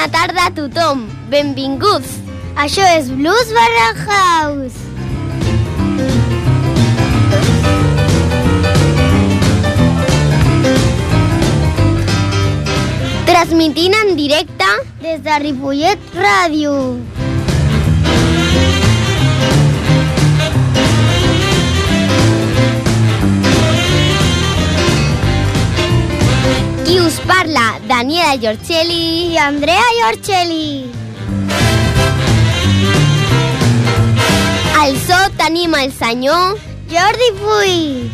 bona 0.00 0.12
tarda 0.12 0.46
a 0.46 0.50
tothom. 0.50 1.02
Benvinguts. 1.28 2.08
Això 2.56 2.84
és 2.96 3.10
Blues 3.10 3.52
Barra 3.52 3.88
House. 4.06 4.78
Transmitint 13.26 13.94
en 14.02 14.16
directe 14.16 14.74
des 15.04 15.20
de 15.22 15.40
Ripollet 15.44 16.12
Ràdio. 16.16 16.78
Qui 26.90 26.98
us 26.98 27.20
parla, 27.20 27.78
Daniela 27.86 28.36
Giorcelli 28.36 29.32
I 29.32 29.38
Andrea 29.38 29.82
Iorcelli. 30.00 30.90
Al 34.80 34.96
so 35.06 35.18
tenim 35.36 35.74
el 35.74 35.92
senyor 35.92 36.58
Jordi 36.90 37.30
Puy. 37.38 38.10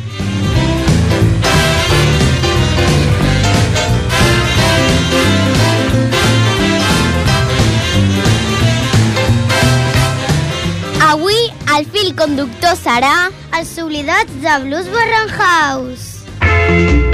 Avui 11.08 11.40
el 11.78 11.88
fil 11.94 12.12
conductor 12.18 12.76
serà 12.82 13.16
Els 13.56 13.72
oblidats 13.80 14.40
de 14.44 14.60
Blues 14.66 14.92
Barra 14.92 15.24
House. 15.40 17.05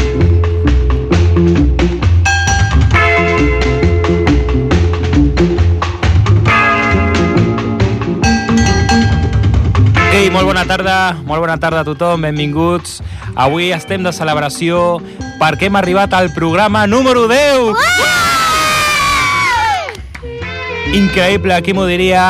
Ei, 10.13 10.29
molt 10.29 10.45
bona 10.45 10.67
tarda, 10.69 11.17
molt 11.25 11.41
bona 11.41 11.55
tarda 11.57 11.81
a 11.81 11.87
tothom, 11.89 12.27
benvinguts. 12.27 12.99
Avui 13.33 13.71
estem 13.73 14.03
de 14.05 14.13
celebració 14.13 15.01
perquè 15.41 15.71
hem 15.71 15.79
arribat 15.81 16.13
al 16.13 16.29
programa 16.37 16.85
número 16.87 17.25
10! 17.31 17.73
Increïble, 20.99 21.57
qui 21.65 21.73
m'ho 21.73 21.87
diria? 21.89 22.27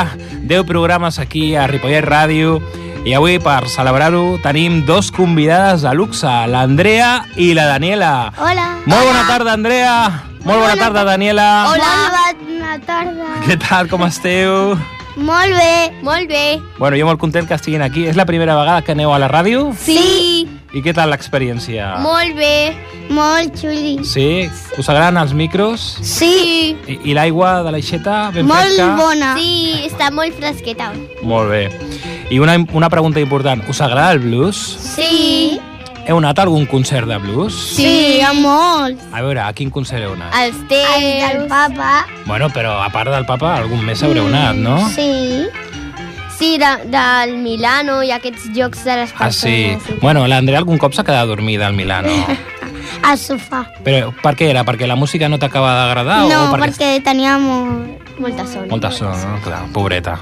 10 0.46 0.62
programes 0.68 1.18
aquí 1.18 1.56
a 1.58 1.66
Ripollet 1.66 2.06
Ràdio 2.06 2.60
i 3.02 3.16
avui, 3.18 3.40
per 3.42 3.66
celebrar-ho, 3.66 4.38
tenim 4.46 4.84
dos 4.86 5.10
convidades 5.10 5.82
de 5.82 5.90
luxe, 5.98 6.30
l'Andrea 6.54 7.24
i 7.34 7.50
la 7.58 7.66
Daniela. 7.66 8.30
Hola. 8.38 8.68
Molt 8.86 9.10
bona 9.10 9.26
tarda, 9.26 9.58
Andrea! 9.58 9.96
Molt 10.46 10.62
bona 10.62 10.78
tarda, 10.78 11.02
Daniela! 11.10 11.50
Hola. 11.74 11.92
Bona 12.62 12.78
tarda. 12.86 13.36
Què 13.42 13.58
tal, 13.58 13.90
com 13.90 14.06
esteu? 14.06 14.78
Molt 15.16 15.52
bé. 15.56 15.92
Molt 16.02 16.28
bé. 16.28 16.60
Bueno, 16.78 16.96
jo 16.96 17.06
molt 17.06 17.20
content 17.20 17.46
que 17.48 17.54
estiguin 17.54 17.82
aquí. 17.82 18.06
És 18.08 18.16
la 18.16 18.24
primera 18.26 18.56
vegada 18.56 18.82
que 18.82 18.92
aneu 18.92 19.12
a 19.12 19.18
la 19.20 19.28
ràdio? 19.28 19.70
Sí. 19.78 20.48
I 20.72 20.80
què 20.80 20.94
tal 20.96 21.10
l'experiència? 21.12 21.98
Molt 22.00 22.34
bé. 22.38 22.72
Molt 23.12 23.58
xuli. 23.60 23.98
Sí? 24.08 24.48
Us 24.80 24.88
agraden 24.88 25.18
els 25.20 25.34
micros? 25.36 25.84
Sí. 26.00 26.76
I, 26.88 26.98
i 27.10 27.14
l'aigua 27.16 27.58
de 27.66 27.74
l'aixeta 27.74 28.30
ben 28.32 28.46
Molt 28.48 28.72
fresca? 28.72 28.88
bona. 28.96 29.34
Sí, 29.36 29.84
està 29.90 30.08
molt 30.10 30.32
fresqueta. 30.40 30.92
Molt 31.22 31.50
bé. 31.52 31.66
I 32.32 32.38
una, 32.40 32.56
una 32.72 32.88
pregunta 32.88 33.20
important. 33.20 33.62
Us 33.68 33.82
agrada 33.84 34.12
el 34.16 34.20
blues? 34.24 34.56
Sí. 34.96 35.60
Heu 36.08 36.16
anat 36.18 36.38
a 36.40 36.42
algun 36.42 36.64
concert 36.66 37.06
de 37.06 37.16
blues? 37.22 37.54
Sí, 37.76 37.86
hi 38.18 38.20
ha 38.26 38.32
molts. 38.34 39.04
A 39.14 39.20
veure, 39.22 39.40
a 39.44 39.52
quin 39.54 39.70
concert 39.70 40.02
heu 40.02 40.14
anat? 40.16 40.34
Els 40.40 40.56
El 40.56 40.66
teus. 40.68 41.22
del 41.22 41.44
papa. 41.48 42.06
Bueno, 42.26 42.48
però 42.50 42.80
a 42.82 42.88
part 42.90 43.10
del 43.12 43.24
papa, 43.28 43.54
algun 43.60 43.84
més 43.86 44.02
haureu 44.02 44.26
anat, 44.26 44.56
no? 44.58 44.78
Sí. 44.96 45.46
Sí, 46.38 46.56
de, 46.58 46.70
del 46.90 47.36
Milano 47.38 48.00
i 48.02 48.10
aquests 48.10 48.48
jocs 48.56 48.82
de 48.84 48.96
les 49.02 49.12
Ah, 49.18 49.30
sí. 49.30 49.76
persones. 49.78 50.00
Bueno, 50.02 50.26
l'Andrea 50.26 50.58
algun 50.58 50.78
cop 50.78 50.92
s'ha 50.92 51.04
quedat 51.06 51.28
dormida 51.30 51.66
al 51.68 51.74
Milano. 51.78 52.10
Al 53.02 53.16
sofà. 53.18 53.64
Però 53.82 54.12
per 54.22 54.34
què 54.38 54.50
era? 54.50 54.62
Perquè 54.66 54.86
la 54.86 54.94
música 54.98 55.28
no 55.28 55.38
t'acaba 55.38 55.72
d'agradar? 55.74 56.18
No, 56.28 56.42
o 56.52 56.58
perquè 56.60 56.96
tenia 57.02 57.38
molt... 57.40 57.98
Molta 58.20 58.44
son. 58.46 58.66
Molta 58.70 58.90
son, 58.92 59.10
no? 59.16 59.38
Clar, 59.42 59.62
pobreta. 59.74 60.18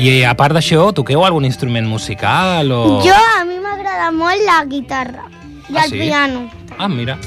I 0.00 0.22
a 0.26 0.32
part 0.34 0.54
d'això, 0.56 0.88
toqueu 0.96 1.22
algun 1.26 1.44
instrument 1.46 1.86
musical 1.86 2.72
o... 2.74 2.80
Jo, 3.04 3.14
a 3.14 3.44
mi 3.46 3.58
m'agrada 3.94 4.10
molt 4.10 4.42
la 4.44 4.64
guitarra 4.66 5.24
i 5.70 5.76
Ah, 5.76 5.84
el 5.84 5.90
sí? 5.90 5.98
piano. 5.98 6.50
Ah, 6.78 6.88
mira, 6.88 7.18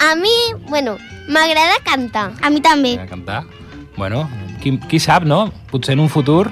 A 0.00 0.14
mi, 0.14 0.28
bueno, 0.68 0.96
m'agrada 1.28 1.76
cantar. 1.84 2.32
A 2.42 2.50
mi 2.50 2.60
també. 2.60 2.98
a 3.00 3.06
cantar. 3.06 3.44
Bueno, 3.96 4.28
qui, 4.62 4.78
qui 4.78 4.98
sap, 5.00 5.24
no? 5.24 5.52
Potser 5.70 5.92
en 5.94 6.00
un 6.00 6.08
futur. 6.10 6.50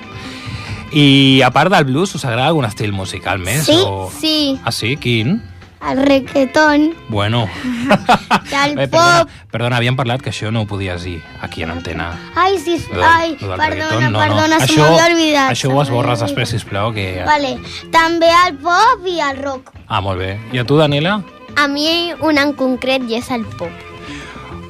I 0.92 1.42
a 1.42 1.50
part 1.50 1.70
del 1.72 1.84
blues, 1.84 2.14
us 2.14 2.24
agrada 2.24 2.48
algun 2.48 2.64
estil 2.64 2.92
musical 2.92 3.38
més? 3.38 3.64
Sí, 3.66 3.76
o... 3.84 4.10
Sí. 4.18 4.58
Ah, 4.64 4.72
sí? 4.72 4.96
Quin? 4.96 5.42
El 5.90 5.98
reggaeton. 6.06 6.94
Bueno. 7.08 7.48
I 8.50 8.54
el 8.70 8.74
perdona, 8.76 9.24
pop. 9.24 9.30
perdona, 9.52 9.76
havíem 9.76 9.96
parlat 9.98 10.22
que 10.24 10.30
això 10.32 10.50
no 10.50 10.62
ho 10.62 10.66
podies 10.66 11.02
dir 11.04 11.18
aquí 11.44 11.62
en 11.62 11.70
antena. 11.74 12.12
Ai, 12.34 12.56
sí, 12.58 12.78
Lo 12.90 12.96
del- 12.96 13.04
ai, 13.04 13.36
lo 13.40 13.48
del 13.50 13.58
perdona, 13.58 13.68
reggaeton, 13.68 14.12
no, 14.12 14.18
perdona, 14.18 14.58
no. 14.58 14.66
se 14.66 14.78
m'havia 14.80 15.06
oblidat. 15.12 15.50
Això 15.52 15.70
ho 15.74 15.82
esborres 15.82 16.20
després, 16.24 16.48
sisplau, 16.56 16.92
que... 16.96 17.22
Vale. 17.26 17.58
També 17.92 18.30
el 18.46 18.56
pop 18.64 19.04
i 19.06 19.18
el 19.20 19.42
rock. 19.42 19.72
Ah, 19.88 20.00
molt 20.00 20.18
bé. 20.18 20.38
I 20.52 20.58
a 20.62 20.64
tu, 20.64 20.76
Daniela? 20.80 21.18
A 21.56 21.68
mi 21.68 22.12
un 22.20 22.38
en 22.40 22.54
concret 22.58 23.04
i 23.10 23.18
és 23.20 23.30
el 23.30 23.44
pop. 23.44 23.70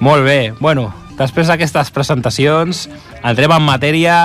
Molt 0.01 0.25
bé. 0.27 0.53
Bueno, 0.61 0.89
després 1.17 1.47
d'aquestes 1.49 1.91
presentacions, 1.95 2.89
entrem 3.23 3.53
en 3.55 3.63
matèria 3.65 4.17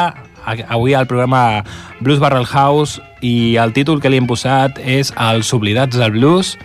avui 0.45 0.93
al 0.93 1.07
programa 1.07 1.63
Blues 1.99 2.19
Barrel 2.19 2.47
House 2.47 3.01
i 3.21 3.57
el 3.61 3.73
títol 3.73 4.01
que 4.01 4.09
li 4.11 4.19
hem 4.21 4.27
posat 4.29 4.79
és 4.79 5.13
Els 5.17 5.53
oblidats 5.53 5.97
del 5.99 6.15
blues. 6.15 6.55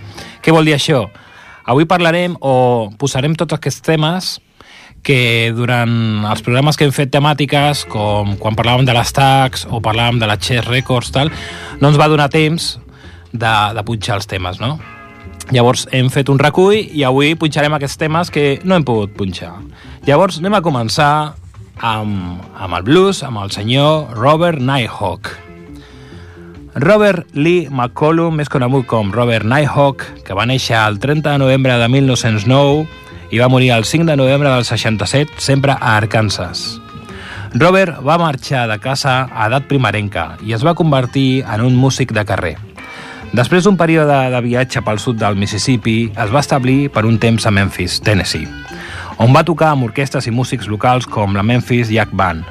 Què 0.42 0.54
vol 0.54 0.64
dir 0.64 0.76
això? 0.76 1.06
Avui 1.64 1.86
parlarem 1.88 2.36
o 2.40 2.90
posarem 3.00 3.34
tots 3.34 3.56
aquests 3.56 3.84
temes 3.84 4.34
que 5.04 5.52
durant 5.52 6.24
els 6.24 6.42
programes 6.44 6.78
que 6.80 6.88
hem 6.88 6.94
fet 6.96 7.12
temàtiques, 7.12 7.84
com 7.92 8.34
quan 8.40 8.56
parlàvem 8.56 8.88
de 8.88 8.96
les 8.96 9.12
tags 9.12 9.66
o 9.68 9.82
parlàvem 9.84 10.18
de 10.20 10.28
la 10.28 10.38
Chess 10.40 10.64
Records, 10.66 11.12
tal, 11.12 11.30
no 11.80 11.92
ens 11.92 12.00
va 12.00 12.08
donar 12.08 12.30
temps 12.32 12.74
de, 13.30 13.54
de 13.76 13.84
punxar 13.84 14.16
els 14.20 14.28
temes, 14.30 14.60
no? 14.64 14.78
Llavors 15.52 15.84
hem 15.92 16.08
fet 16.08 16.30
un 16.32 16.40
recull 16.40 16.78
i 16.80 17.04
avui 17.04 17.34
punxarem 17.36 17.76
aquests 17.76 18.00
temes 18.00 18.30
que 18.32 18.60
no 18.64 18.78
hem 18.78 18.84
pogut 18.86 19.12
punxar. 19.16 19.52
Llavors 20.08 20.40
anem 20.40 20.56
a 20.56 20.62
començar 20.64 21.12
amb, 21.78 22.42
amb 22.56 22.76
el 22.78 22.84
blues, 22.86 23.22
amb 23.22 23.42
el 23.42 23.50
senyor 23.50 24.14
Robert 24.16 24.60
Nighthawk. 24.60 25.30
Robert 26.74 27.28
Lee 27.34 27.68
McCollum, 27.70 28.34
més 28.34 28.50
conegut 28.50 28.86
com 28.90 29.12
Robert 29.14 29.46
Nighthawk, 29.46 30.02
que 30.26 30.34
va 30.34 30.46
néixer 30.46 30.76
el 30.80 30.98
30 30.98 31.36
de 31.36 31.38
novembre 31.38 31.76
de 31.78 31.88
1909 31.88 32.86
i 33.30 33.38
va 33.38 33.48
morir 33.48 33.70
el 33.74 33.84
5 33.84 34.10
de 34.10 34.16
novembre 34.18 34.50
del 34.50 34.64
67, 34.64 35.38
sempre 35.38 35.72
a 35.72 35.96
Arkansas. 35.96 36.80
Robert 37.54 38.00
va 38.02 38.18
marxar 38.18 38.66
de 38.66 38.80
casa 38.82 39.28
a 39.30 39.46
edat 39.46 39.68
primerenca 39.70 40.32
i 40.42 40.56
es 40.56 40.64
va 40.66 40.74
convertir 40.74 41.44
en 41.46 41.62
un 41.62 41.76
músic 41.78 42.10
de 42.10 42.24
carrer. 42.26 42.56
Després 43.34 43.66
d'un 43.66 43.78
període 43.78 44.16
de 44.30 44.40
viatge 44.42 44.82
pel 44.86 44.98
sud 45.02 45.18
del 45.18 45.38
Mississippi, 45.38 46.10
es 46.10 46.34
va 46.34 46.42
establir 46.42 46.90
per 46.94 47.02
un 47.06 47.18
temps 47.22 47.46
a 47.46 47.50
Memphis, 47.54 48.00
Tennessee, 48.02 48.46
on 49.18 49.34
va 49.34 49.44
tocar 49.44 49.72
amb 49.72 49.86
orquestres 49.86 50.26
i 50.28 50.32
músics 50.34 50.68
locals 50.70 51.06
com 51.06 51.36
la 51.36 51.42
Memphis 51.42 51.90
Jack 51.92 52.12
Band. 52.12 52.44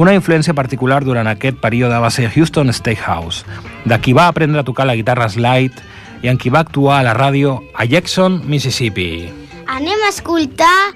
Una 0.00 0.14
influència 0.14 0.54
particular 0.54 1.02
durant 1.04 1.28
aquest 1.28 1.58
període 1.60 1.98
va 2.00 2.10
ser 2.14 2.30
Houston 2.30 2.72
Steakhouse, 2.72 3.44
de 3.84 3.98
qui 4.00 4.14
va 4.16 4.28
aprendre 4.30 4.60
a 4.62 4.66
tocar 4.66 4.86
la 4.86 4.96
guitarra 4.96 5.28
slide 5.28 5.82
i 6.22 6.28
en 6.30 6.38
qui 6.38 6.52
va 6.52 6.62
actuar 6.64 7.00
a 7.00 7.06
la 7.08 7.14
ràdio 7.16 7.58
a 7.74 7.84
Jackson, 7.84 8.40
Mississippi. 8.46 9.28
Anem 9.66 10.06
a 10.06 10.12
escoltar 10.12 10.94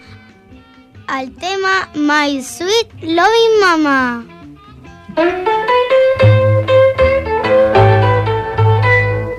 el 1.19 1.33
tema 1.41 1.89
My 1.95 2.41
Sweet 2.43 3.03
Loving 3.03 3.61
Mama. 3.61 4.25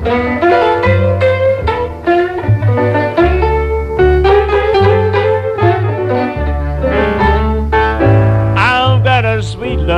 I've 0.07 0.64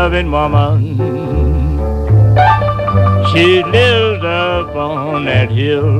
loving 0.08 0.32
woman. 0.32 0.98
She 3.34 3.62
lives 3.62 4.24
up 4.24 4.74
on 4.74 5.26
that 5.26 5.52
hill. 5.52 6.00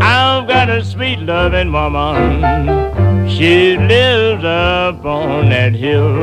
I've 0.00 0.46
got 0.46 0.70
a 0.70 0.84
sweet 0.84 1.18
loving 1.18 1.72
woman. 1.72 3.28
She 3.28 3.76
lives 3.76 4.44
up 4.44 5.04
on 5.04 5.48
that 5.48 5.74
hill. 5.74 6.14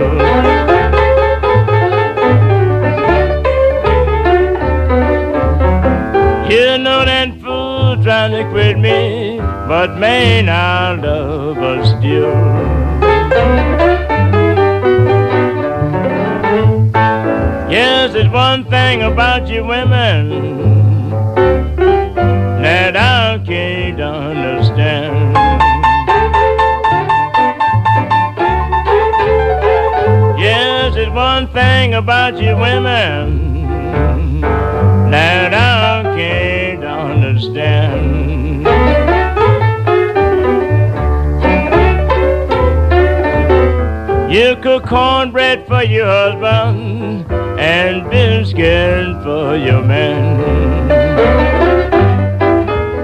You 6.49 6.77
know 6.77 7.03
that 7.03 7.41
fool 7.41 8.01
trying 8.01 8.31
to 8.31 8.49
with 8.53 8.77
me, 8.77 9.32
but 9.67 9.97
main 9.97 10.49
I 10.49 10.93
love 10.95 11.57
us 11.57 11.89
still. 11.97 12.33
Yes, 17.71 18.13
there's 18.13 18.29
one 18.29 18.65
thing 18.65 19.03
about 19.03 19.47
you 19.47 19.65
women 19.65 20.29
that 22.61 22.95
I 22.97 23.41
can't 23.45 23.99
understand. 24.01 25.35
Yes, 30.37 30.93
there's 30.95 31.09
one 31.09 31.47
thing 31.53 31.93
about 31.93 32.37
you 32.37 32.55
women 32.57 34.41
that 35.11 35.52
cornbread 44.93 45.65
for 45.65 45.81
your 45.81 46.05
husband 46.05 47.25
and 47.59 48.07
biscuit 48.11 49.23
for 49.23 49.57
your 49.57 49.81
man. 49.81 50.87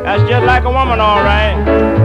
That's 0.04 0.22
just 0.30 0.46
like 0.46 0.66
a 0.66 0.72
woman, 0.72 1.00
all 1.00 1.24
right. 1.24 1.99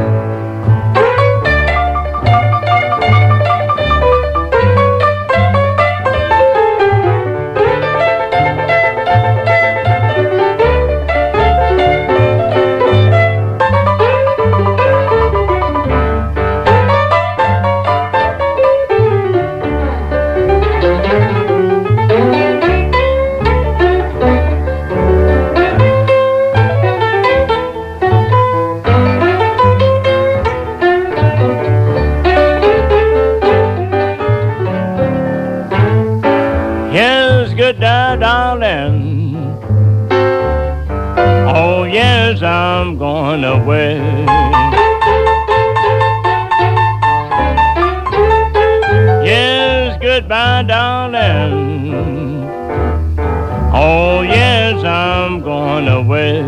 Away. 55.95 56.43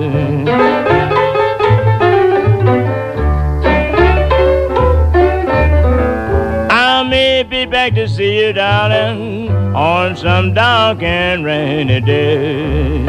I 6.70 7.06
may 7.08 7.42
be 7.42 7.64
back 7.64 7.94
to 7.94 8.08
see 8.08 8.40
you, 8.44 8.52
darling, 8.52 9.50
on 9.74 10.16
some 10.16 10.52
dark 10.54 11.02
and 11.02 11.44
rainy 11.44 12.00
day. 12.00 13.04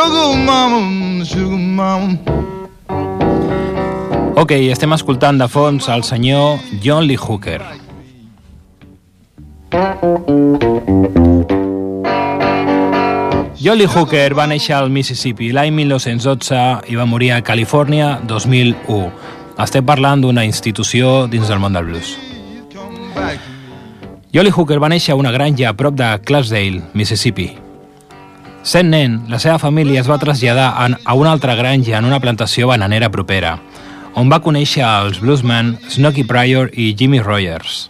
Sugar 0.00 0.34
mama, 0.34 1.24
sugar 1.26 1.58
mama. 1.58 2.16
Ok, 4.40 4.54
estem 4.72 4.94
escoltant 4.96 5.36
de 5.36 5.48
fons 5.52 5.90
el 5.92 6.06
senyor 6.08 6.56
John 6.80 7.04
Lee 7.04 7.18
Hooker. 7.20 7.60
Lee 13.60 13.90
Hooker 13.92 14.32
va 14.32 14.48
néixer 14.48 14.78
al 14.78 14.88
Mississippi 14.88 15.52
l'any 15.52 15.76
1912 15.82 16.64
i 16.88 16.96
va 16.96 17.04
morir 17.04 17.34
a 17.36 17.44
Califòrnia 17.44 18.22
2001. 18.24 19.00
Estem 19.60 19.84
parlant 19.84 20.24
d'una 20.24 20.48
institució 20.48 21.26
dins 21.28 21.52
del 21.52 21.60
món 21.60 21.76
del 21.76 21.92
blues. 21.92 22.16
Jolly 24.32 24.52
Hooker 24.56 24.80
va 24.80 24.88
néixer 24.88 25.12
a 25.12 25.20
una 25.20 25.34
granja 25.34 25.68
a 25.68 25.76
prop 25.76 25.92
de 25.92 26.16
Clarksdale, 26.24 26.88
Mississippi. 26.94 27.52
Sent 28.62 28.90
nen, 28.92 29.22
la 29.32 29.38
seva 29.40 29.56
família 29.58 30.02
es 30.02 30.08
va 30.10 30.18
traslladar 30.20 30.74
a 30.76 31.14
una 31.16 31.30
altra 31.32 31.54
granja 31.56 31.96
en 31.96 32.04
una 32.04 32.20
plantació 32.20 32.68
bananera 32.68 33.08
propera, 33.08 33.54
on 34.14 34.28
va 34.28 34.42
conèixer 34.44 34.84
els 34.84 35.20
bluesmen 35.22 35.78
Snooky 35.88 36.26
Pryor 36.28 36.68
i 36.76 36.90
Jimmy 36.98 37.22
Rogers. 37.24 37.88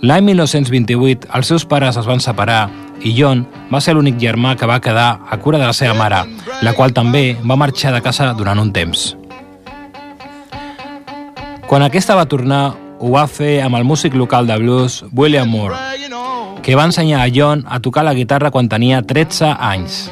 L'any 0.00 0.24
1928, 0.24 1.28
els 1.34 1.52
seus 1.52 1.66
pares 1.68 1.98
es 2.00 2.08
van 2.08 2.22
separar 2.24 2.70
i 3.04 3.12
John 3.18 3.44
va 3.68 3.82
ser 3.84 3.92
l'únic 3.94 4.16
germà 4.22 4.54
que 4.56 4.66
va 4.66 4.80
quedar 4.80 5.18
a 5.28 5.38
cura 5.42 5.60
de 5.60 5.68
la 5.68 5.76
seva 5.76 5.92
mare, 5.98 6.24
la 6.64 6.72
qual 6.72 6.96
també 6.96 7.36
va 7.44 7.60
marxar 7.60 7.92
de 7.92 8.00
casa 8.00 8.32
durant 8.38 8.62
un 8.62 8.72
temps. 8.72 9.16
Quan 11.68 11.84
aquesta 11.84 12.16
va 12.16 12.24
tornar, 12.24 12.72
ho 12.98 13.12
va 13.12 13.28
fer 13.28 13.58
amb 13.60 13.76
el 13.76 13.84
músic 13.84 14.16
local 14.16 14.48
de 14.48 14.56
blues 14.56 15.02
William 15.12 15.50
Moore, 15.52 15.76
que 16.62 16.76
va 16.76 16.84
ensenyar 16.88 17.22
a 17.22 17.32
John 17.34 17.64
a 17.68 17.80
tocar 17.80 18.04
la 18.04 18.14
guitarra 18.14 18.50
quan 18.50 18.68
tenia 18.68 19.02
13 19.02 19.54
anys. 19.58 20.08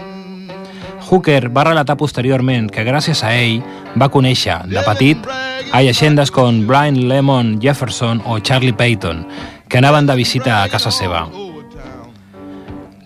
Hooker 1.06 1.50
va 1.54 1.64
relatar 1.68 1.96
posteriorment 1.96 2.68
que 2.72 2.84
gràcies 2.86 3.22
a 3.22 3.32
ell 3.38 3.60
va 3.94 4.10
conèixer, 4.10 4.58
de 4.66 4.82
petit, 4.82 5.28
a 5.72 5.82
llegendes 5.82 6.32
com 6.34 6.64
Brian 6.66 7.06
Lemon 7.08 7.60
Jefferson 7.62 8.22
o 8.26 8.40
Charlie 8.40 8.74
Payton, 8.74 9.26
que 9.68 9.78
anaven 9.78 10.06
de 10.06 10.16
visita 10.18 10.62
a 10.62 10.68
casa 10.68 10.90
seva. 10.90 11.26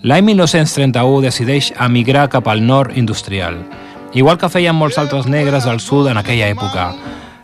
L'any 0.00 0.24
1931 0.24 1.20
decideix 1.26 1.74
emigrar 1.76 2.30
cap 2.32 2.48
al 2.48 2.64
nord 2.64 2.96
industrial, 2.96 3.58
igual 4.16 4.38
que 4.40 4.48
feien 4.48 4.76
molts 4.76 4.96
altres 4.96 5.28
negres 5.28 5.68
del 5.68 5.80
sud 5.80 6.08
en 6.08 6.16
aquella 6.16 6.48
època. 6.48 6.94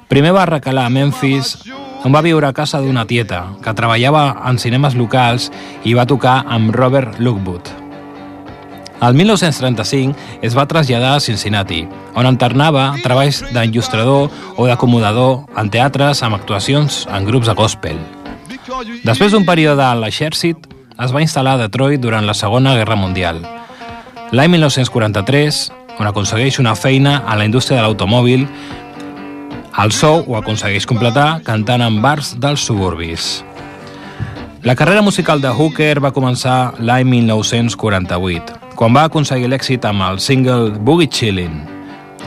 Primer 0.09 0.33
va 0.33 0.47
recalar 0.49 0.87
a 0.87 0.93
Memphis, 0.93 1.59
on 2.07 2.15
va 2.15 2.23
viure 2.23 2.47
a 2.47 2.55
casa 2.55 2.79
d'una 2.79 3.03
tieta, 3.11 3.41
que 3.65 3.73
treballava 3.75 4.29
en 4.47 4.61
cinemes 4.63 4.95
locals 4.95 5.49
i 5.83 5.95
va 5.99 6.07
tocar 6.07 6.45
amb 6.47 6.71
Robert 6.71 7.19
Lockwood. 7.19 7.67
El 9.03 9.17
1935 9.19 10.15
es 10.47 10.55
va 10.55 10.69
traslladar 10.71 11.17
a 11.17 11.25
Cincinnati, 11.25 11.81
on 12.15 12.29
alternava 12.31 12.93
treballs 13.03 13.43
d'enllustrador 13.51 14.31
o 14.55 14.69
d'acomodador 14.71 15.59
en 15.59 15.73
teatres 15.75 16.23
amb 16.23 16.39
actuacions 16.39 17.03
en 17.11 17.27
grups 17.27 17.51
de 17.51 17.57
gospel. 17.59 17.99
Després 19.03 19.35
d'un 19.35 19.45
període 19.45 19.83
a 19.83 19.99
l'exèrcit, 19.99 20.63
es 21.03 21.13
va 21.13 21.25
instal·lar 21.27 21.57
a 21.59 21.65
Detroit 21.67 22.01
durant 22.01 22.25
la 22.25 22.39
Segona 22.39 22.79
Guerra 22.79 22.95
Mundial. 22.97 23.43
L'any 24.31 24.55
1943, 24.55 25.61
on 25.99 26.07
aconsegueix 26.07 26.61
una 26.63 26.79
feina 26.79 27.19
a 27.27 27.35
la 27.35 27.51
indústria 27.51 27.81
de 27.81 27.85
l'automòbil, 27.85 28.47
el 29.77 29.93
sou 29.93 30.23
ho 30.25 30.37
aconsegueix 30.39 30.87
completar 30.89 31.43
cantant 31.45 31.85
en 31.85 32.01
bars 32.01 32.33
dels 32.41 32.65
suburbis. 32.65 33.45
La 34.65 34.75
carrera 34.75 35.03
musical 35.05 35.43
de 35.45 35.53
Hooker 35.53 36.01
va 36.01 36.15
començar 36.17 36.75
l'any 36.81 37.07
1948, 37.11 38.75
quan 38.75 38.97
va 38.97 39.05
aconseguir 39.07 39.53
l'èxit 39.53 39.85
amb 39.87 40.03
el 40.09 40.19
single 40.19 40.73
Boogie 40.81 41.13
Chillin', 41.13 41.61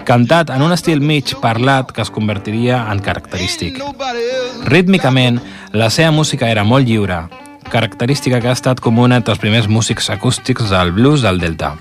cantat 0.06 0.54
en 0.54 0.64
un 0.64 0.72
estil 0.72 1.02
mig 1.02 1.34
parlat 1.42 1.92
que 1.92 2.06
es 2.06 2.14
convertiria 2.14 2.86
en 2.94 3.02
característic. 3.04 3.82
Rítmicament, 4.70 5.42
la 5.74 5.90
seva 5.90 6.14
música 6.16 6.50
era 6.50 6.64
molt 6.64 6.88
lliure, 6.88 7.26
característica 7.70 8.40
que 8.40 8.50
ha 8.50 8.58
estat 8.58 8.80
comuna 8.80 9.20
entre 9.20 9.34
els 9.36 9.42
primers 9.42 9.68
músics 9.68 10.10
acústics 10.14 10.70
del 10.70 10.94
blues 10.94 11.26
del 11.26 11.42
Delta. 11.42 11.76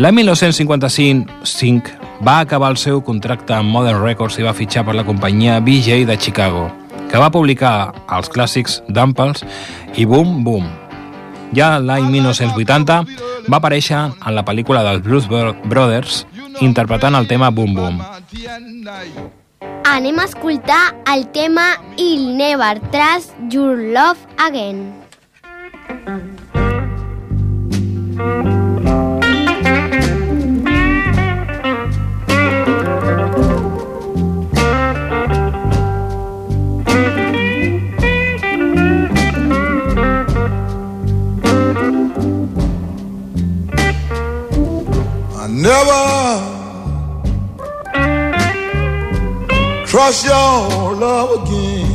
L'any 0.00 0.14
1955 0.16 1.90
va 2.24 2.38
acabar 2.40 2.70
el 2.72 2.78
seu 2.80 3.02
contracte 3.04 3.52
amb 3.52 3.68
Modern 3.74 4.00
Records 4.00 4.38
i 4.40 4.44
va 4.46 4.54
fitxar 4.56 4.84
per 4.86 4.94
la 4.96 5.04
companyia 5.04 5.58
BJ 5.60 6.06
de 6.08 6.16
Chicago, 6.16 6.70
que 7.10 7.20
va 7.20 7.28
publicar 7.34 7.92
els 8.16 8.30
clàssics 8.32 8.78
Dumples 8.88 9.44
i 10.00 10.06
Boom 10.08 10.40
Boom. 10.44 10.64
Ja 11.52 11.74
l'any 11.82 12.06
1980 12.14 12.96
va 13.50 13.58
aparèixer 13.58 13.98
en 14.14 14.34
la 14.36 14.44
pel·lícula 14.46 14.84
dels 14.86 15.02
Blues 15.04 15.28
Bro- 15.28 15.56
Brothers 15.68 16.24
interpretant 16.64 17.18
el 17.18 17.28
tema 17.28 17.50
Boom 17.50 17.74
Boom. 17.74 18.00
Anem 19.90 20.18
a 20.22 20.24
escoltar 20.24 20.94
el 21.12 21.26
tema 21.34 21.74
I'll 21.98 22.36
Never 22.38 22.80
Trust 22.88 23.36
Your 23.52 23.76
Love 23.76 24.24
Again. 24.38 24.94
I 28.20 28.59
never 45.60 46.02
trust 49.86 50.24
your 50.24 50.94
love 50.94 51.42
again. 51.42 51.86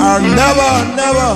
I 0.00 0.18
never, 0.40 0.72
never 1.00 1.30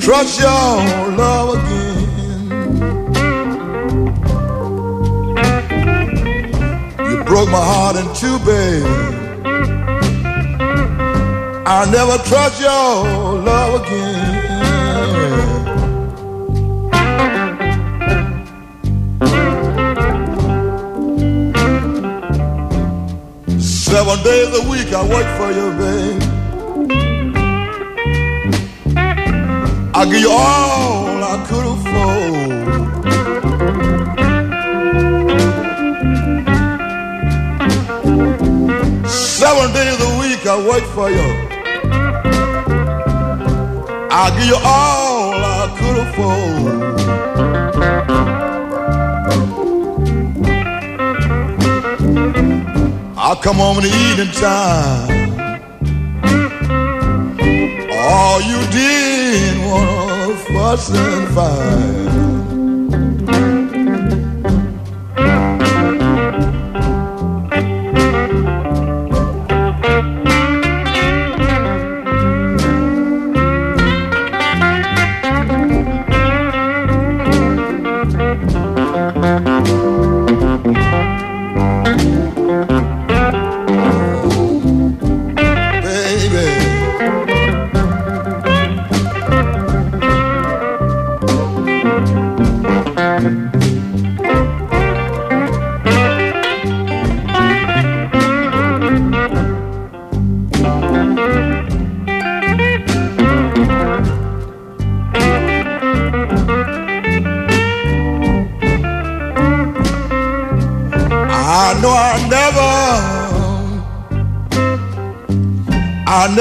trust 0.00 0.40
your 0.40 1.10
love 1.18 1.48
again. 1.58 1.84
You 7.10 7.16
broke 7.24 7.50
my 7.50 7.60
heart 7.60 7.96
in 7.96 8.06
two, 8.14 8.38
babe. 8.46 9.23
I'll 11.66 11.90
never 11.90 12.18
trust 12.24 12.60
your 12.60 12.68
love 13.40 13.82
again. 13.86 14.34
Seven 23.58 24.22
days 24.22 24.48
a 24.58 24.62
week 24.70 24.92
I 24.92 25.02
work 25.08 25.26
for 25.38 25.50
you, 25.52 25.72
babe. 25.78 26.22
I 29.94 30.04
give 30.04 30.20
you 30.20 30.30
all 30.30 31.24
I 31.24 31.36
could 31.48 31.66
afford. 31.74 32.74
Seven 39.08 39.72
days 39.72 39.98
a 40.00 40.18
week 40.20 40.46
I 40.46 40.56
work 40.68 40.84
for 40.94 41.10
you. 41.10 41.43
I 44.16 44.30
give 44.38 44.46
you 44.46 44.54
all 44.54 45.34
I 45.34 45.66
could 45.76 45.96
afford. 46.04 46.84
I'll 53.18 53.34
come 53.34 53.56
home 53.56 53.78
in 53.78 53.82
the 53.82 53.94
evening 54.10 54.30
time. 54.34 55.10
All 57.90 58.40
you 58.40 58.60
did 58.70 59.58
was 59.66 60.44
fuss 60.46 60.90
and 60.90 61.28
fight. 61.34 62.43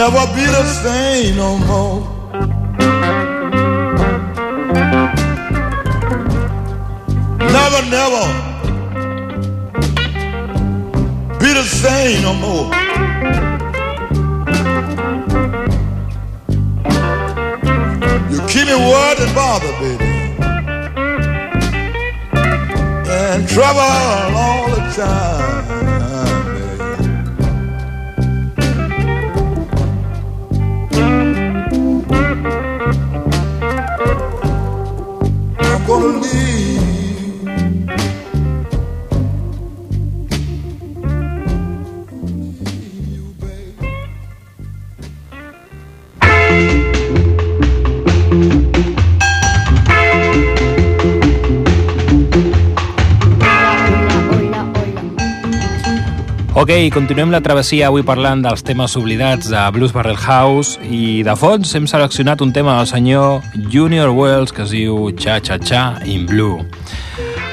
Never 0.03 0.25
be 0.35 0.45
the 0.45 0.65
same 0.65 1.37
no 1.37 1.57
more. 1.59 1.99
Never, 7.55 7.81
never 7.97 8.25
be 11.39 11.49
the 11.53 11.63
same 11.63 12.21
no 12.21 12.33
more. 12.43 12.67
You 18.29 18.39
keep 18.51 18.67
me 18.67 18.75
worried 18.75 19.19
and 19.23 19.33
bothered, 19.33 19.77
baby. 19.79 20.09
And 23.07 23.47
trouble 23.47 24.32
Ok, 56.63 56.71
continuem 56.93 57.27
la 57.27 57.41
travessia 57.43 57.89
avui 57.89 58.05
parlant 58.07 58.39
dels 58.39 58.61
temes 58.63 58.93
oblidats 58.95 59.49
de 59.51 59.59
Blues 59.75 59.91
Barrel 59.91 60.15
House 60.15 60.79
i 60.87 61.19
de 61.27 61.33
fons 61.35 61.73
hem 61.75 61.89
seleccionat 61.91 62.39
un 62.39 62.53
tema 62.55 62.77
del 62.77 62.87
senyor 62.87 63.43
Junior 63.73 64.13
Wells 64.15 64.55
que 64.55 64.63
es 64.63 64.71
diu 64.71 65.09
Cha 65.19 65.41
Cha 65.43 65.57
Cha 65.59 65.81
in 66.07 66.23
Blue. 66.23 66.63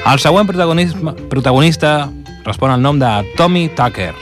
El 0.07 0.23
següent 0.23 0.47
protagonista 0.47 2.07
respon 2.47 2.71
al 2.71 2.79
nom 2.79 3.03
de 3.03 3.11
Tommy 3.35 3.67
Tucker. 3.75 4.15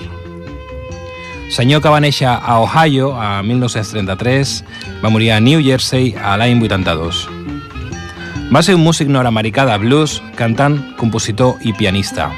Senyor 1.53 1.86
que 1.86 1.93
va 1.93 2.01
néixer 2.01 2.34
a 2.34 2.58
Ohio 2.58 3.13
a 3.13 3.43
1933, 3.46 4.58
va 5.05 5.13
morir 5.13 5.36
a 5.38 5.39
New 5.39 5.62
Jersey 5.62 6.15
a 6.17 6.34
l'any 6.34 6.58
82. 6.65 7.27
Va 8.50 8.65
ser 8.65 8.74
un 8.74 8.81
músic 8.81 9.13
nord-americà 9.13 9.69
de 9.69 9.77
blues, 9.86 10.17
cantant, 10.34 10.81
compositor 10.98 11.62
i 11.62 11.77
pianista. 11.77 12.31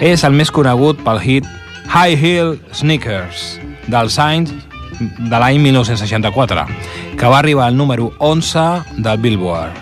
És 0.00 0.22
el 0.24 0.32
més 0.32 0.48
conegut 0.48 1.02
pel 1.04 1.18
hit 1.20 1.48
High 1.92 2.16
Heel 2.16 2.54
Sneakers 2.72 3.58
dels 3.92 4.16
anys 4.22 4.54
de 5.00 5.36
l'any 5.36 5.58
1964, 5.60 6.64
que 7.20 7.28
va 7.28 7.38
arribar 7.40 7.66
al 7.66 7.76
número 7.76 8.10
11 8.18 8.96
del 8.96 9.20
Billboard. 9.20 9.76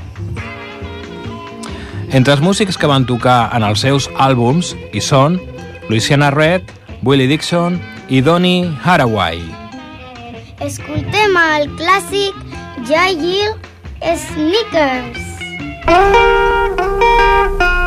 Entre 2.11 2.35
els 2.35 2.43
músics 2.43 2.79
que 2.81 2.91
van 2.91 3.07
tocar 3.07 3.51
en 3.55 3.63
els 3.63 3.85
seus 3.85 4.09
àlbums 4.19 4.73
hi 4.91 5.03
són 5.05 5.39
Louisiana 5.89 6.33
Red, 6.35 6.67
Willie 7.05 7.31
Dixon 7.31 7.79
i 8.09 8.23
Donny 8.25 8.67
Haraway. 8.83 9.39
Escoltem 10.65 11.39
el 11.45 11.71
clàssic 11.79 12.35
Jail 12.91 13.55
Sneakers. 14.03 15.23
Put 15.87 17.78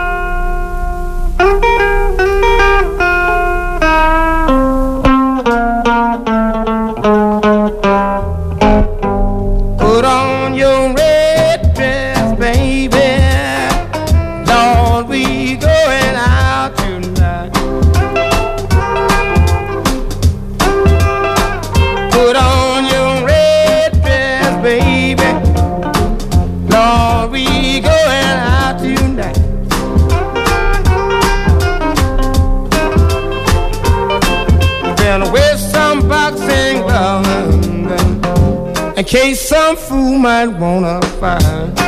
case 39.11 39.41
some 39.41 39.75
fool 39.75 40.17
might 40.17 40.47
wanna 40.47 41.01
find. 41.19 41.80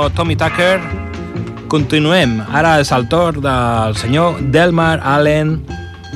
Senyor 0.00 0.14
Tommy 0.14 0.36
Tucker. 0.36 0.80
Continuem. 1.68 2.40
Ara 2.52 2.80
és 2.80 2.90
el 2.92 3.06
torn 3.08 3.42
del 3.44 3.96
senyor 3.96 4.38
Delmar 4.50 5.00
Allen 5.04 5.58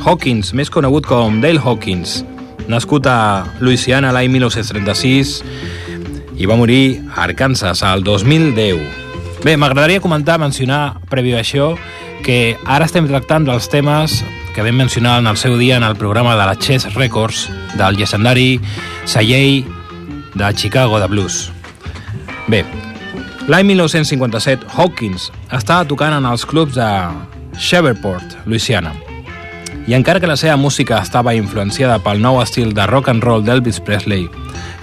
Hawkins, 0.04 0.54
més 0.54 0.70
conegut 0.70 1.04
com 1.06 1.40
Dale 1.42 1.60
Hawkins. 1.60 2.24
Nascut 2.68 3.06
a 3.06 3.44
Louisiana 3.60 4.12
l'any 4.12 4.30
1936 4.32 5.42
i 6.40 6.46
va 6.46 6.56
morir 6.56 7.02
a 7.12 7.26
Arkansas 7.26 7.82
el 7.84 8.04
2010. 8.04 8.80
Bé, 9.44 9.56
m'agradaria 9.56 10.00
comentar, 10.00 10.38
mencionar, 10.40 11.00
previ 11.10 11.34
a 11.34 11.42
això, 11.42 11.74
que 12.24 12.56
ara 12.64 12.88
estem 12.88 13.04
tractant 13.10 13.44
dels 13.44 13.68
temes 13.68 14.22
que 14.54 14.64
vam 14.64 14.80
mencionar 14.80 15.18
en 15.20 15.28
el 15.28 15.36
seu 15.36 15.58
dia 15.60 15.76
en 15.76 15.84
el 15.84 15.96
programa 16.00 16.38
de 16.40 16.48
la 16.48 16.56
Chess 16.56 16.94
Records 16.94 17.50
del 17.76 18.00
llegendari 18.00 18.60
celler 19.04 19.64
de 20.34 20.54
Chicago 20.54 21.00
de 21.00 21.06
Blues. 21.06 21.52
Bé, 22.48 22.64
l'any 23.46 23.66
1957 23.68 24.64
Hawkins 24.72 25.28
estava 25.52 25.84
tocant 25.84 26.14
en 26.16 26.24
els 26.24 26.46
clubs 26.48 26.76
de 26.78 26.88
Shreveport, 27.60 28.38
Louisiana. 28.46 28.94
I 29.84 29.92
encara 29.92 30.20
que 30.20 30.30
la 30.30 30.38
seva 30.40 30.56
música 30.56 30.96
estava 31.04 31.34
influenciada 31.36 31.98
pel 32.00 32.22
nou 32.24 32.40
estil 32.40 32.72
de 32.72 32.86
rock 32.88 33.10
and 33.12 33.24
roll 33.24 33.44
d'Elvis 33.44 33.82
Presley 33.84 34.30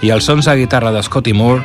i 0.06 0.12
els 0.14 0.28
sons 0.30 0.46
de 0.46 0.54
guitarra 0.60 0.92
de 0.94 1.02
Scotty 1.02 1.34
Moore, 1.34 1.64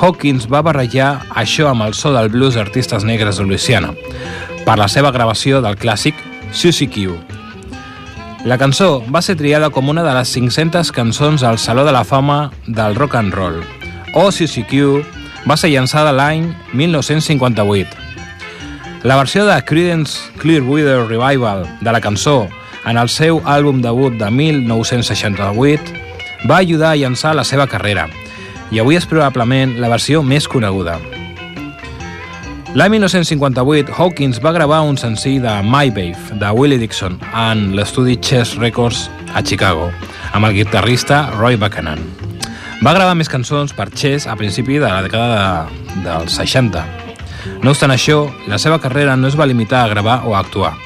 Hawkins 0.00 0.48
va 0.50 0.62
barrejar 0.62 1.20
això 1.38 1.68
amb 1.70 1.86
el 1.86 1.94
so 1.94 2.10
del 2.14 2.30
blues 2.34 2.58
d'artistes 2.58 3.06
negres 3.06 3.38
de 3.38 3.46
Louisiana 3.46 3.92
per 4.66 4.74
la 4.78 4.88
seva 4.90 5.12
gravació 5.14 5.62
del 5.62 5.78
clàssic 5.78 6.18
Susie 6.50 6.90
Q. 6.90 7.14
La 8.46 8.58
cançó 8.58 9.04
va 9.06 9.22
ser 9.22 9.36
triada 9.38 9.70
com 9.70 9.88
una 9.90 10.02
de 10.02 10.14
les 10.18 10.34
500 10.34 10.90
cançons 10.94 11.46
al 11.46 11.62
Saló 11.62 11.86
de 11.86 11.94
la 11.94 12.02
Fama 12.02 12.50
del 12.66 12.98
Rock 12.98 13.14
and 13.22 13.34
Roll, 13.34 13.62
o 14.14 14.32
Susie 14.32 14.66
Q 14.66 15.17
va 15.48 15.56
ser 15.56 15.70
llançada 15.72 16.12
l'any 16.12 16.50
1958. 16.76 17.96
La 19.08 19.16
versió 19.16 19.46
de 19.46 19.56
Creedence 19.64 20.18
Clearwater 20.38 21.06
Revival 21.06 21.64
de 21.80 21.92
la 21.92 22.00
cançó 22.00 22.48
en 22.84 22.98
el 22.98 23.08
seu 23.08 23.40
àlbum 23.46 23.80
debut 23.80 24.12
de 24.20 24.30
1968 24.30 25.80
va 26.50 26.58
ajudar 26.58 26.92
a 26.92 27.00
llançar 27.00 27.34
la 27.34 27.44
seva 27.44 27.66
carrera 27.66 28.08
i 28.70 28.82
avui 28.82 28.98
és 28.98 29.08
probablement 29.08 29.78
la 29.80 29.88
versió 29.88 30.22
més 30.22 30.48
coneguda. 30.48 30.98
L'any 32.76 32.98
1958, 32.98 33.94
Hawkins 33.96 34.42
va 34.44 34.52
gravar 34.52 34.82
un 34.84 35.00
senzill 35.00 35.40
de 35.40 35.54
My 35.64 35.88
Babe, 35.88 36.36
de 36.36 36.50
Willie 36.52 36.78
Dixon, 36.78 37.16
en 37.32 37.70
l'estudi 37.74 38.20
Chess 38.20 38.58
Records 38.60 39.08
a 39.32 39.42
Chicago, 39.42 39.88
amb 40.36 40.50
el 40.50 40.60
guitarrista 40.60 41.30
Roy 41.38 41.56
Buchanan. 41.56 42.27
Va 42.78 42.92
gravar 42.94 43.16
més 43.18 43.26
cançons 43.26 43.72
per 43.74 43.88
Chess 43.90 44.28
a 44.30 44.36
principi 44.38 44.76
de 44.78 44.86
la 44.86 45.00
dècada 45.02 45.28
de, 45.34 46.02
dels 46.04 46.36
60. 46.38 46.84
No 47.64 47.72
obstant 47.72 47.90
això, 47.90 48.20
la 48.46 48.58
seva 48.62 48.78
carrera 48.78 49.16
no 49.18 49.26
es 49.26 49.34
va 49.38 49.48
limitar 49.50 49.80
a 49.82 49.90
gravar 49.90 50.20
o 50.30 50.36
a 50.36 50.44
actuar. 50.44 50.76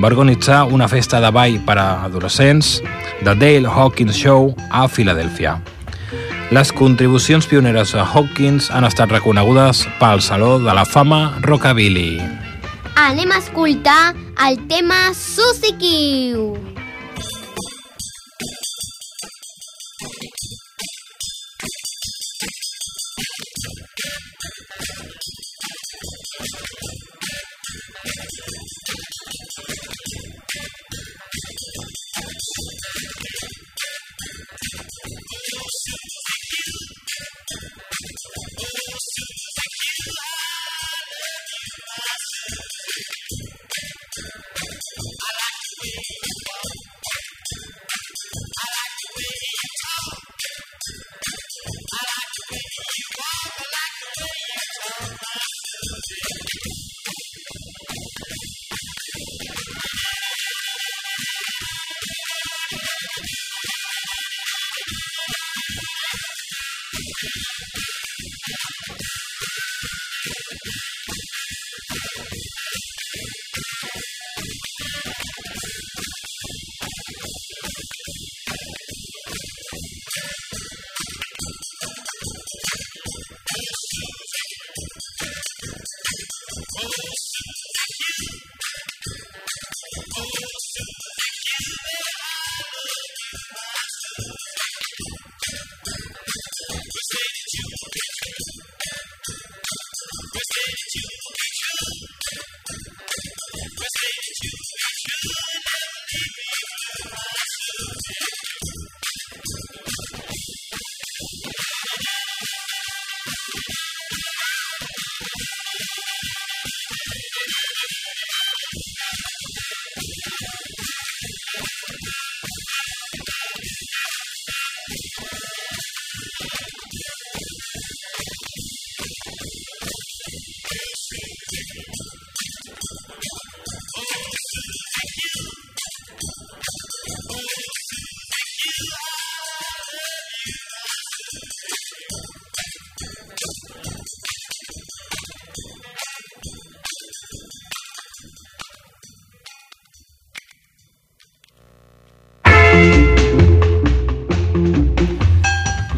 Va 0.00 0.08
organitzar 0.08 0.62
una 0.72 0.88
festa 0.88 1.20
de 1.20 1.28
ball 1.28 1.60
per 1.66 1.76
a 1.76 1.86
adolescents, 2.06 2.78
The 3.26 3.36
Dale 3.36 3.68
Hawkins 3.68 4.16
Show, 4.16 4.54
a 4.70 4.86
Filadèlfia. 4.88 5.58
Les 6.52 6.72
contribucions 6.72 7.44
pioneres 7.48 7.92
a 7.94 8.08
Hawkins 8.08 8.70
han 8.72 8.88
estat 8.88 9.12
reconegudes 9.12 9.84
pel 10.00 10.24
Saló 10.24 10.58
de 10.64 10.72
la 10.72 10.88
Fama 10.88 11.38
Rockabilly. 11.44 12.22
Anem 12.96 13.36
a 13.36 13.40
escoltar 13.44 14.14
el 14.48 14.62
tema 14.68 15.10
Susi 15.12 15.76
Q. 15.76 16.71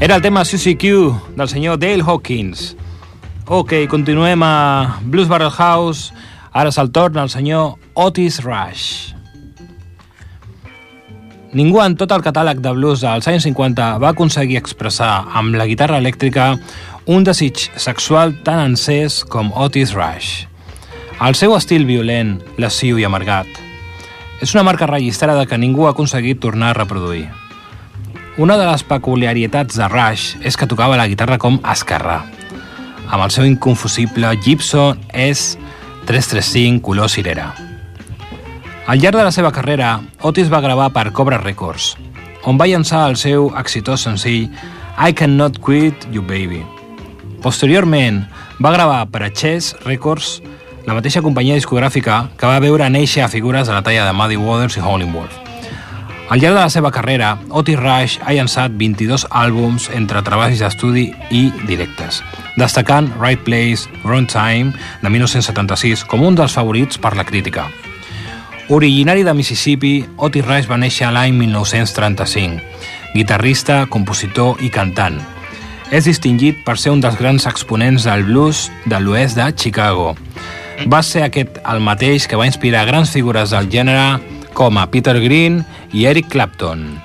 Era 0.04 0.16
el 0.16 0.20
tema 0.20 0.44
Susie 0.44 0.76
Q 0.76 1.18
del 1.34 1.48
senyor 1.48 1.78
Dale 1.78 2.02
Hawkins. 2.02 2.76
Ok, 3.46 3.72
continuem 3.88 4.42
a 4.42 5.00
Blues 5.00 5.28
Barrel 5.28 5.50
House. 5.50 6.12
Ara 6.52 6.68
és 6.68 6.76
el 6.76 6.90
torn 6.92 7.16
al 7.16 7.30
senyor 7.32 7.78
Otis 7.96 8.42
Rush. 8.44 9.14
Ningú 11.56 11.80
en 11.80 11.96
tot 11.96 12.12
el 12.12 12.20
catàleg 12.20 12.60
de 12.60 12.74
blues 12.76 13.00
als 13.08 13.30
anys 13.32 13.46
50 13.48 13.86
va 14.02 14.10
aconseguir 14.12 14.58
expressar 14.60 15.22
amb 15.40 15.56
la 15.56 15.64
guitarra 15.64 16.02
elèctrica 16.04 16.50
un 17.06 17.24
desig 17.24 17.62
sexual 17.80 18.34
tan 18.44 18.60
encès 18.60 19.22
com 19.24 19.54
Otis 19.56 19.94
Rush. 19.96 20.44
El 21.16 21.32
seu 21.32 21.56
estil 21.56 21.88
violent, 21.88 22.42
lasciu 22.60 23.00
i 23.00 23.08
amargat, 23.08 23.48
és 24.44 24.52
una 24.52 24.66
marca 24.68 24.84
registrada 24.84 25.46
que 25.48 25.56
ningú 25.56 25.88
ha 25.88 25.94
aconseguit 25.96 26.44
tornar 26.44 26.74
a 26.74 26.78
reproduir. 26.82 27.30
Una 28.37 28.57
de 28.59 28.64
les 28.66 28.83
peculiaritats 28.83 29.77
de 29.79 29.87
Rush 29.87 30.40
és 30.42 30.57
que 30.59 30.66
tocava 30.66 30.97
la 30.99 31.07
guitarra 31.07 31.37
com 31.38 31.61
esquerrà, 31.70 32.16
amb 33.07 33.23
el 33.23 33.31
seu 33.31 33.47
inconfusible 33.47 34.33
Gibson 34.42 34.99
S335 35.14 36.81
color 36.83 37.12
cirera. 37.12 37.53
Al 38.90 38.99
llarg 38.99 39.20
de 39.20 39.29
la 39.29 39.31
seva 39.31 39.53
carrera, 39.55 40.01
Otis 40.27 40.51
va 40.51 40.61
gravar 40.64 40.88
per 40.90 41.12
Cobra 41.14 41.38
Records, 41.38 41.92
on 42.42 42.59
va 42.59 42.66
llançar 42.66 43.05
el 43.12 43.14
seu 43.14 43.53
exitós 43.55 44.03
senzill 44.09 44.51
I 44.99 45.14
Cannot 45.14 45.62
Quit 45.62 46.09
You 46.11 46.27
Baby. 46.27 46.64
Posteriorment, 47.38 48.25
va 48.59 48.75
gravar 48.75 49.05
per 49.14 49.23
a 49.29 49.31
Chess 49.31 49.77
Records, 49.87 50.40
la 50.90 50.99
mateixa 50.99 51.23
companyia 51.23 51.55
discogràfica 51.55 52.25
que 52.35 52.51
va 52.51 52.59
veure 52.59 52.90
néixer 52.90 53.23
a 53.23 53.31
figures 53.31 53.70
de 53.70 53.79
la 53.79 53.87
talla 53.87 54.11
de 54.11 54.18
Muddy 54.18 54.42
Waters 54.42 54.83
i 54.83 54.83
Howlin' 54.83 55.14
Wolf. 55.14 55.43
Al 56.30 56.40
llarg 56.40 56.54
de 56.56 56.60
la 56.62 56.70
seva 56.72 56.88
carrera, 56.90 57.34
Otis 57.52 57.76
Rush 57.76 58.14
ha 58.24 58.32
llançat 58.32 58.72
22 58.80 59.26
àlbums 59.28 59.90
entre 59.92 60.22
treballs 60.24 60.62
d'estudi 60.62 61.10
i 61.28 61.42
directes, 61.68 62.22
destacant 62.56 63.10
Right 63.20 63.42
Place, 63.44 63.90
Wrong 64.06 64.24
Time, 64.32 64.72
de 65.02 65.12
1976, 65.12 66.06
com 66.08 66.24
un 66.24 66.38
dels 66.38 66.56
favorits 66.56 66.96
per 66.96 67.12
la 67.18 67.26
crítica. 67.28 67.66
Originari 68.72 69.20
de 69.22 69.34
Mississippi, 69.37 69.98
Otis 70.16 70.46
Rush 70.48 70.70
va 70.70 70.80
néixer 70.80 71.12
l'any 71.12 71.37
1935, 71.37 72.62
guitarrista, 73.12 73.82
compositor 73.92 74.64
i 74.64 74.72
cantant. 74.72 75.20
És 75.92 76.08
distingit 76.08 76.64
per 76.64 76.78
ser 76.80 76.94
un 76.96 77.04
dels 77.04 77.20
grans 77.20 77.44
exponents 77.44 78.08
del 78.08 78.24
blues 78.24 78.70
de 78.88 78.96
l'oest 78.96 79.37
de 79.37 79.52
Chicago. 79.52 80.14
Va 80.88 81.04
ser 81.04 81.28
aquest 81.28 81.60
el 81.68 81.84
mateix 81.84 82.24
que 82.24 82.40
va 82.40 82.48
inspirar 82.48 82.88
grans 82.88 83.12
figures 83.12 83.52
del 83.52 83.68
gènere 83.68 84.32
com 84.54 84.78
a 84.78 84.87
Peter 84.90 85.18
Green 85.20 85.60
i 85.94 86.07
Eric 86.07 86.28
Clapton. 86.28 87.00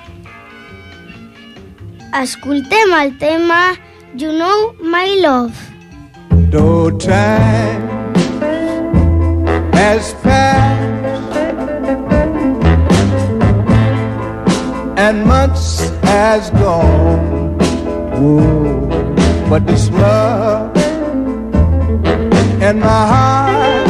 Escoltem 2.20 2.92
el 3.00 3.16
tema 3.18 3.76
You 4.18 4.32
Know 4.32 4.74
My 4.82 5.14
Love. 5.20 5.54
No 6.50 6.90
time 6.98 7.86
has 9.72 10.12
passed 10.24 11.06
and 14.98 15.24
months 15.24 15.88
has 16.02 16.50
gone. 16.50 17.54
Whoa, 18.18 18.88
but 19.48 19.68
this 19.68 19.88
love 19.90 20.76
in 22.60 22.80
my 22.80 23.02
heart, 23.12 23.88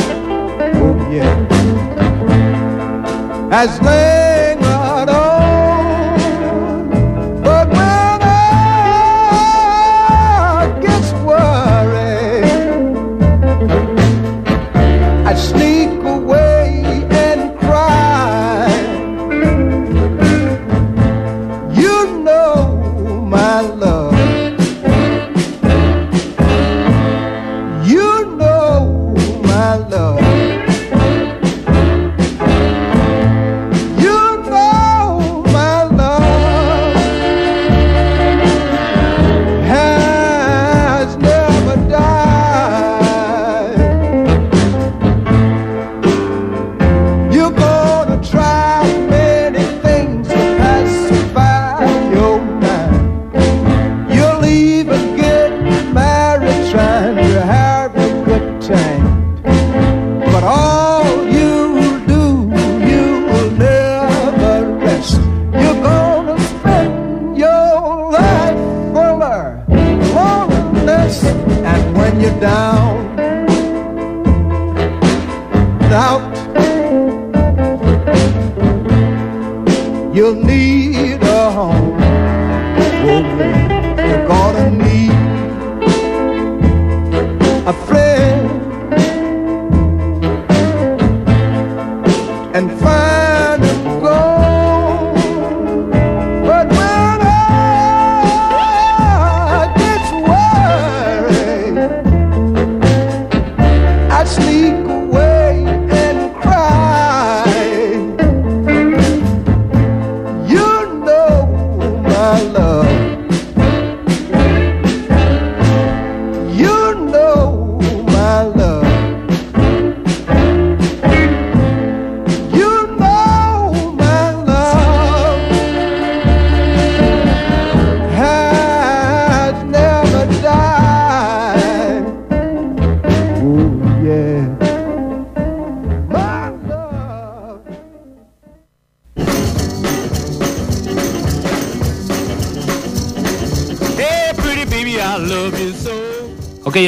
oh 0.77 0.95
yeah, 1.11 1.35
has 3.51 3.81
lingered 3.81 4.30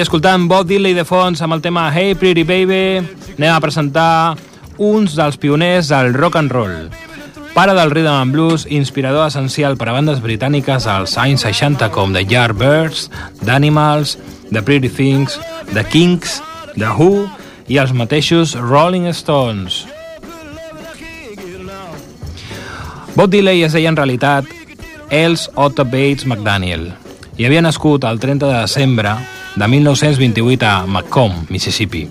escoltant 0.03 0.49
Bob 0.51 0.67
Dylan 0.67 0.97
de 0.99 1.05
fons 1.07 1.41
amb 1.45 1.55
el 1.55 1.61
tema 1.63 1.85
Hey 1.95 2.17
Pretty 2.19 2.43
Baby, 2.43 3.03
anem 3.37 3.53
a 3.53 3.61
presentar 3.63 4.35
uns 4.83 5.15
dels 5.15 5.37
pioners 5.39 5.91
del 5.93 6.15
rock 6.17 6.39
and 6.41 6.51
roll. 6.51 6.89
Pare 7.55 7.75
del 7.77 7.93
rhythm 7.93 8.15
and 8.15 8.33
blues, 8.35 8.65
inspirador 8.67 9.29
essencial 9.29 9.77
per 9.77 9.91
a 9.91 9.95
bandes 9.95 10.23
britàniques 10.25 10.89
als 10.91 11.15
anys 11.21 11.45
60 11.47 11.91
com 11.95 12.17
The 12.17 12.25
Yardbirds, 12.25 13.11
The 13.45 13.53
Animals, 13.55 14.17
The 14.51 14.63
Pretty 14.63 14.89
Things, 14.89 15.39
The 15.75 15.85
Kinks, 15.85 16.41
The 16.75 16.95
Who 16.97 17.29
i 17.69 17.79
els 17.79 17.93
mateixos 17.93 18.57
Rolling 18.57 19.07
Stones. 19.13 19.85
Bob 23.15 23.31
Dylan 23.31 23.63
es 23.69 23.77
deia 23.77 23.93
en 23.93 24.01
realitat 24.01 24.49
Els 25.11 25.51
Otto 25.55 25.85
Bates 25.85 26.27
McDaniel 26.27 26.91
i 27.37 27.47
havia 27.47 27.63
nascut 27.65 28.05
el 28.05 28.21
30 28.21 28.47
de 28.47 28.59
desembre 28.61 29.15
de 29.57 29.69
1928 29.69 30.67
a 30.67 30.87
Macomb, 30.87 31.49
Mississippi, 31.51 32.07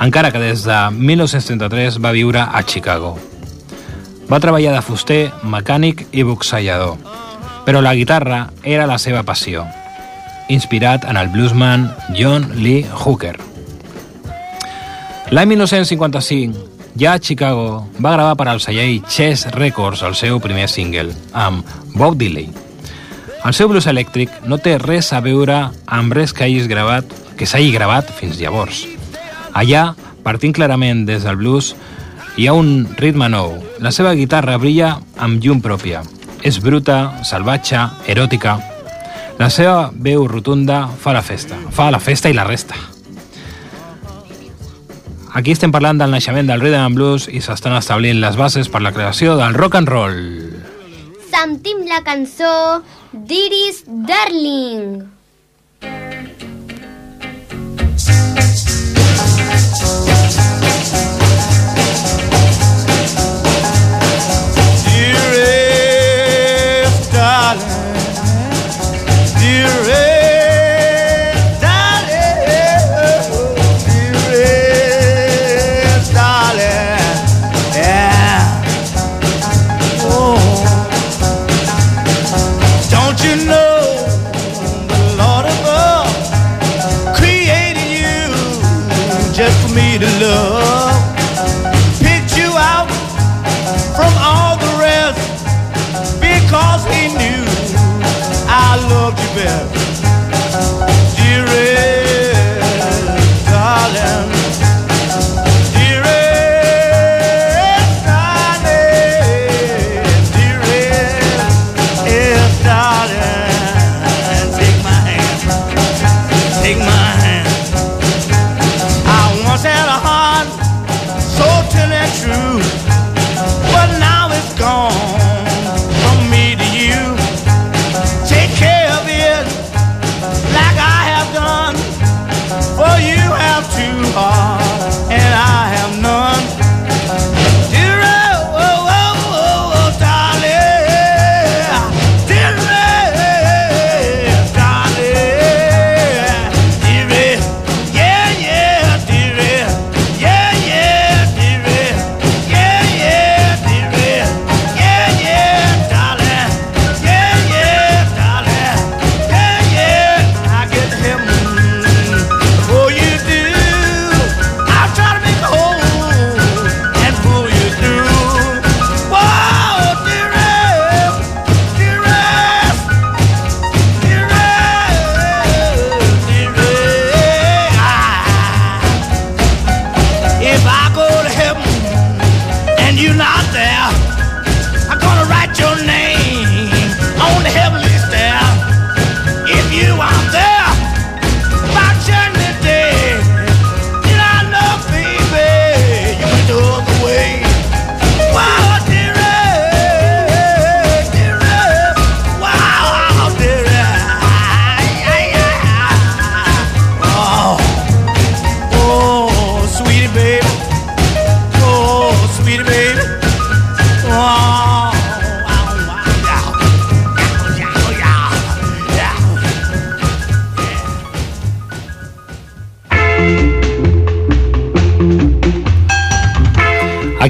encara 0.00 0.30
que 0.32 0.38
des 0.38 0.64
de 0.64 0.78
1933 0.90 1.98
va 2.00 2.12
viure 2.12 2.40
a 2.40 2.62
Chicago. 2.64 3.18
Va 4.30 4.40
treballar 4.40 4.72
de 4.76 4.82
fuster, 4.86 5.20
mecànic 5.42 6.06
i 6.12 6.24
boxejador, 6.24 6.96
però 7.66 7.82
la 7.82 7.94
guitarra 7.94 8.46
era 8.62 8.86
la 8.86 8.98
seva 8.98 9.24
passió, 9.26 9.66
inspirat 10.48 11.04
en 11.04 11.18
el 11.20 11.28
bluesman 11.28 11.90
John 12.16 12.48
Lee 12.56 12.86
Hooker. 13.04 13.36
L'any 15.30 15.52
1955, 15.52 16.64
ja 16.98 17.12
a 17.14 17.20
Chicago, 17.20 17.86
va 18.00 18.16
gravar 18.16 18.34
per 18.38 18.48
al 18.48 18.62
celler 18.62 18.88
Chess 19.06 19.50
Records 19.54 20.02
el 20.02 20.16
seu 20.18 20.40
primer 20.40 20.66
single, 20.68 21.12
amb 21.32 21.66
Bob 21.94 22.16
Dylan. 22.18 22.69
El 23.40 23.54
seu 23.56 23.70
blues 23.70 23.86
elèctric 23.88 24.42
no 24.44 24.58
té 24.60 24.74
res 24.76 25.14
a 25.16 25.22
veure 25.24 25.70
amb 25.88 26.12
res 26.12 26.34
que 26.36 26.44
hagis 26.44 26.68
gravat, 26.68 27.08
que 27.40 27.48
s'hagi 27.48 27.72
gravat 27.72 28.10
fins 28.12 28.36
llavors. 28.36 28.82
Allà, 29.56 29.94
partint 30.22 30.52
clarament 30.52 31.06
des 31.08 31.24
del 31.24 31.40
blues, 31.40 31.72
hi 32.36 32.46
ha 32.46 32.52
un 32.52 32.84
ritme 33.00 33.30
nou. 33.32 33.56
La 33.80 33.94
seva 33.96 34.12
guitarra 34.18 34.58
brilla 34.60 34.98
amb 35.16 35.40
llum 35.40 35.64
pròpia. 35.64 36.04
És 36.44 36.60
bruta, 36.60 37.24
salvatge, 37.24 37.80
eròtica. 38.12 38.58
La 39.40 39.48
seva 39.48 39.88
veu 39.92 40.28
rotunda 40.28 40.84
fa 41.00 41.16
la 41.16 41.24
festa. 41.24 41.56
Fa 41.72 41.88
la 41.90 42.00
festa 42.00 42.28
i 42.28 42.36
la 42.36 42.44
resta. 42.44 42.76
Aquí 45.32 45.54
estem 45.54 45.72
parlant 45.72 45.96
del 45.96 46.12
naixement 46.12 46.48
del 46.50 46.60
rhythm 46.60 46.84
and 46.90 46.98
blues 46.98 47.28
i 47.30 47.40
s'estan 47.40 47.76
establint 47.78 48.20
les 48.20 48.36
bases 48.36 48.68
per 48.68 48.82
la 48.84 48.92
creació 48.92 49.36
del 49.40 49.56
rock 49.56 49.80
and 49.80 49.88
roll. 49.88 50.16
Sentim 51.30 51.86
la 51.88 52.02
cançó 52.04 52.82
There 53.12 53.52
is 53.52 53.82
darling. 53.82 55.10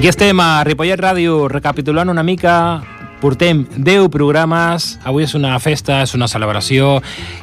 Aquí 0.01 0.09
estem 0.09 0.39
a 0.41 0.63
Ripollet 0.65 0.97
Ràdio 0.97 1.43
recapitulant 1.45 2.09
una 2.09 2.23
mica 2.25 2.81
portem 3.21 3.59
10 3.77 4.07
programes, 4.09 4.95
avui 5.05 5.27
és 5.27 5.35
una 5.37 5.51
festa, 5.61 5.99
és 6.01 6.15
una 6.17 6.25
celebració 6.25 6.95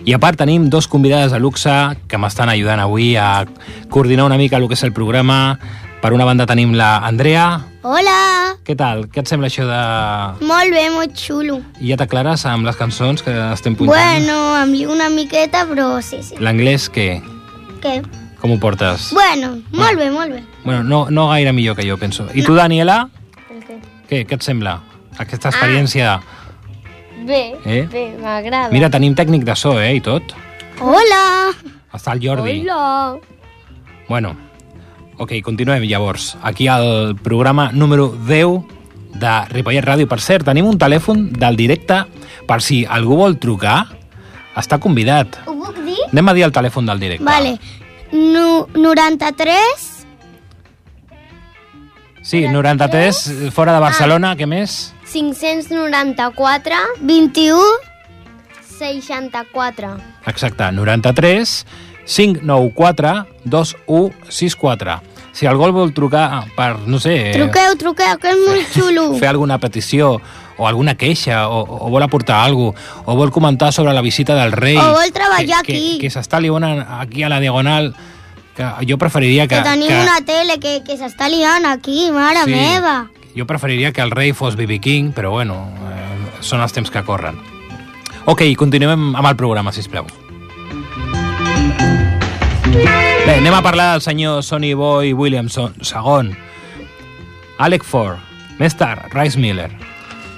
i 0.03 0.17
a 0.17 0.19
part 0.19 0.41
tenim 0.43 0.65
dos 0.67 0.91
convidades 0.91 1.31
de 1.31 1.39
luxe 1.39 1.77
que 2.11 2.19
m'estan 2.19 2.51
ajudant 2.51 2.83
avui 2.83 3.13
a 3.15 3.47
coordinar 3.95 4.27
una 4.27 4.41
mica 4.43 4.59
el 4.59 4.67
que 4.67 4.75
és 4.75 4.83
el 4.83 4.91
programa. 4.91 5.55
Per 6.03 6.11
una 6.11 6.27
banda 6.27 6.51
tenim 6.51 6.75
la 6.75 6.97
Andrea. 6.99 7.47
Hola! 7.87 8.59
Què 8.67 8.75
tal? 8.75 9.07
Què 9.07 9.23
et 9.23 9.31
sembla 9.31 9.55
això 9.55 9.71
de... 9.71 9.83
Molt 10.43 10.75
bé, 10.75 10.89
molt 10.99 11.15
xulo. 11.15 11.63
I 11.79 11.95
ja 11.95 12.03
t'aclares 12.03 12.43
amb 12.43 12.67
les 12.67 12.75
cançons 12.75 13.23
que 13.23 13.39
estem 13.55 13.79
puntant? 13.79 13.95
Bueno, 13.95 14.65
liu 14.75 14.91
una 14.99 15.07
miqueta, 15.15 15.63
però 15.71 15.93
sí, 16.03 16.25
sí. 16.27 16.43
L'anglès 16.43 16.91
què? 16.91 17.13
Què? 17.87 18.01
Com 18.49 18.57
ho 18.57 18.61
portes? 18.63 19.11
Bueno, 19.13 19.59
molt 19.77 19.99
bé, 20.01 20.07
molt 20.11 20.33
bé. 20.33 20.39
Bueno, 20.65 20.83
no, 20.83 21.11
no 21.11 21.27
gaire 21.29 21.53
millor 21.53 21.77
que 21.77 21.85
jo, 21.85 21.99
penso. 22.01 22.25
I 22.33 22.41
tu, 22.47 22.55
Daniela? 22.57 23.11
El 23.53 23.59
què? 23.61 23.75
Què, 24.09 24.21
què 24.25 24.37
et 24.39 24.45
sembla? 24.47 24.79
Aquesta 25.21 25.51
experiència... 25.53 26.15
Bé, 27.29 27.43
Eh? 27.69 27.83
bé, 27.93 28.05
m'agrada. 28.17 28.71
Mira, 28.73 28.89
tenim 28.89 29.13
tècnic 29.19 29.45
de 29.45 29.53
so, 29.59 29.75
eh, 29.83 29.91
i 29.99 30.01
tot. 30.01 30.33
Hola! 30.81 31.51
Està 31.93 32.15
el 32.17 32.23
Jordi. 32.25 32.55
Hola. 32.63 33.19
Bueno, 34.09 34.31
ok, 35.19 35.35
continuem 35.45 35.85
llavors. 35.85 36.31
Aquí 36.41 36.69
al 36.73 37.17
programa 37.21 37.69
número 37.73 38.09
10 38.09 38.63
de 39.21 39.35
Ripollet 39.53 39.85
Ràdio. 39.85 40.09
Per 40.09 40.23
cert, 40.25 40.47
tenim 40.49 40.71
un 40.71 40.79
telèfon 40.81 41.27
del 41.37 41.59
directe 41.61 42.01
per 42.49 42.63
si 42.65 42.87
algú 42.89 43.21
vol 43.21 43.37
trucar. 43.37 43.83
Està 44.57 44.81
convidat. 44.81 45.37
Ho 45.45 45.53
puc 45.53 45.83
dir? 45.85 45.99
Anem 46.15 46.33
a 46.33 46.37
dir 46.39 46.49
el 46.49 46.57
telèfon 46.57 46.89
del 46.89 47.05
directe. 47.05 47.29
Vale. 47.29 47.59
Nu 48.13 48.67
93 48.75 49.97
Sí, 52.29 52.43
93, 52.47 53.51
fora 53.57 53.73
de 53.73 53.81
Barcelona, 53.81 54.35
què 54.37 54.45
més? 54.45 54.93
594 55.09 56.77
21 57.01 57.57
64. 58.79 59.93
Exacte, 60.29 60.69
93 60.77 61.65
594 62.05 63.15
2164. 63.45 64.99
Si 65.33 65.47
algú 65.47 65.71
vol 65.73 65.95
trucar 65.95 66.45
per, 66.57 66.75
no 66.85 67.01
sé... 67.01 67.31
Truqueu, 67.33 67.77
truqueu, 67.81 68.21
que 68.21 68.33
és 68.35 68.45
molt 68.45 68.77
xulo. 68.77 69.07
fer 69.21 69.31
alguna 69.31 69.57
petició 69.63 70.17
o 70.59 70.67
alguna 70.67 70.97
queixa 70.97 71.49
o, 71.49 71.63
o 71.63 71.89
vol 71.91 72.03
aportar 72.03 72.43
alguna 72.45 72.73
cosa 72.75 73.03
o 73.07 73.15
vol 73.17 73.31
comentar 73.31 73.73
sobre 73.73 73.95
la 73.95 74.03
visita 74.03 74.35
del 74.35 74.53
rei 74.53 74.77
O 74.77 74.93
vol 74.93 75.13
treballar 75.13 75.63
que, 75.65 75.73
aquí. 75.77 75.99
que, 75.99 76.09
que 76.09 76.11
s'està 76.11 76.41
liant 76.43 76.83
aquí 77.01 77.23
a 77.23 77.29
la 77.31 77.39
Diagonal 77.41 77.95
que 78.59 78.67
jo 78.91 78.99
preferiria 78.99 79.47
que, 79.47 79.55
Que 79.57 79.63
tenim 79.63 79.89
que 79.89 80.01
una 80.03 80.21
tele 80.27 80.59
que, 80.59 80.83
que 80.85 80.97
s'està 80.99 81.29
liant 81.31 81.65
aquí, 81.67 82.11
mare 82.11 82.43
Sí. 82.45 82.51
meva. 82.51 83.07
jo 83.37 83.47
preferiria 83.47 83.93
que 83.93 84.01
el 84.03 84.11
rei 84.11 84.33
fos 84.33 84.57
B.B. 84.57 84.81
King 84.81 85.13
però 85.15 85.31
bueno, 85.31 85.71
eh, 85.93 86.43
són 86.43 86.61
els 86.61 86.73
temps 86.75 86.91
que 86.91 87.05
corren 87.07 87.39
Ok, 88.27 88.43
continuem 88.59 89.15
amb 89.17 89.27
el 89.31 89.37
programa, 89.37 89.73
si 89.73 89.81
plau. 89.89 90.05
Bé, 93.27 93.37
anem 93.39 93.55
a 93.55 93.63
parlar 93.65 93.93
del 93.93 94.03
senyor 94.05 94.43
Sonny 94.45 94.75
Boy 94.75 95.13
Williamson, 95.15 95.75
segon. 95.81 96.35
Alec 97.59 97.85
Ford, 97.85 98.19
més 98.59 98.77
tard, 98.77 99.09
Rice 99.15 99.39
Miller. 99.41 99.71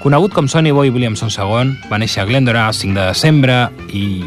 Conegut 0.01 0.33
com 0.33 0.47
Sonny 0.49 0.71
Boy 0.71 0.89
Williamson 0.89 1.29
II, 1.29 1.75
va 1.85 1.97
néixer 2.01 2.23
a 2.23 2.25
Glendora 2.25 2.63
el 2.65 2.73
5 2.73 2.97
de 2.97 3.03
desembre 3.05 3.57
i 3.93 4.23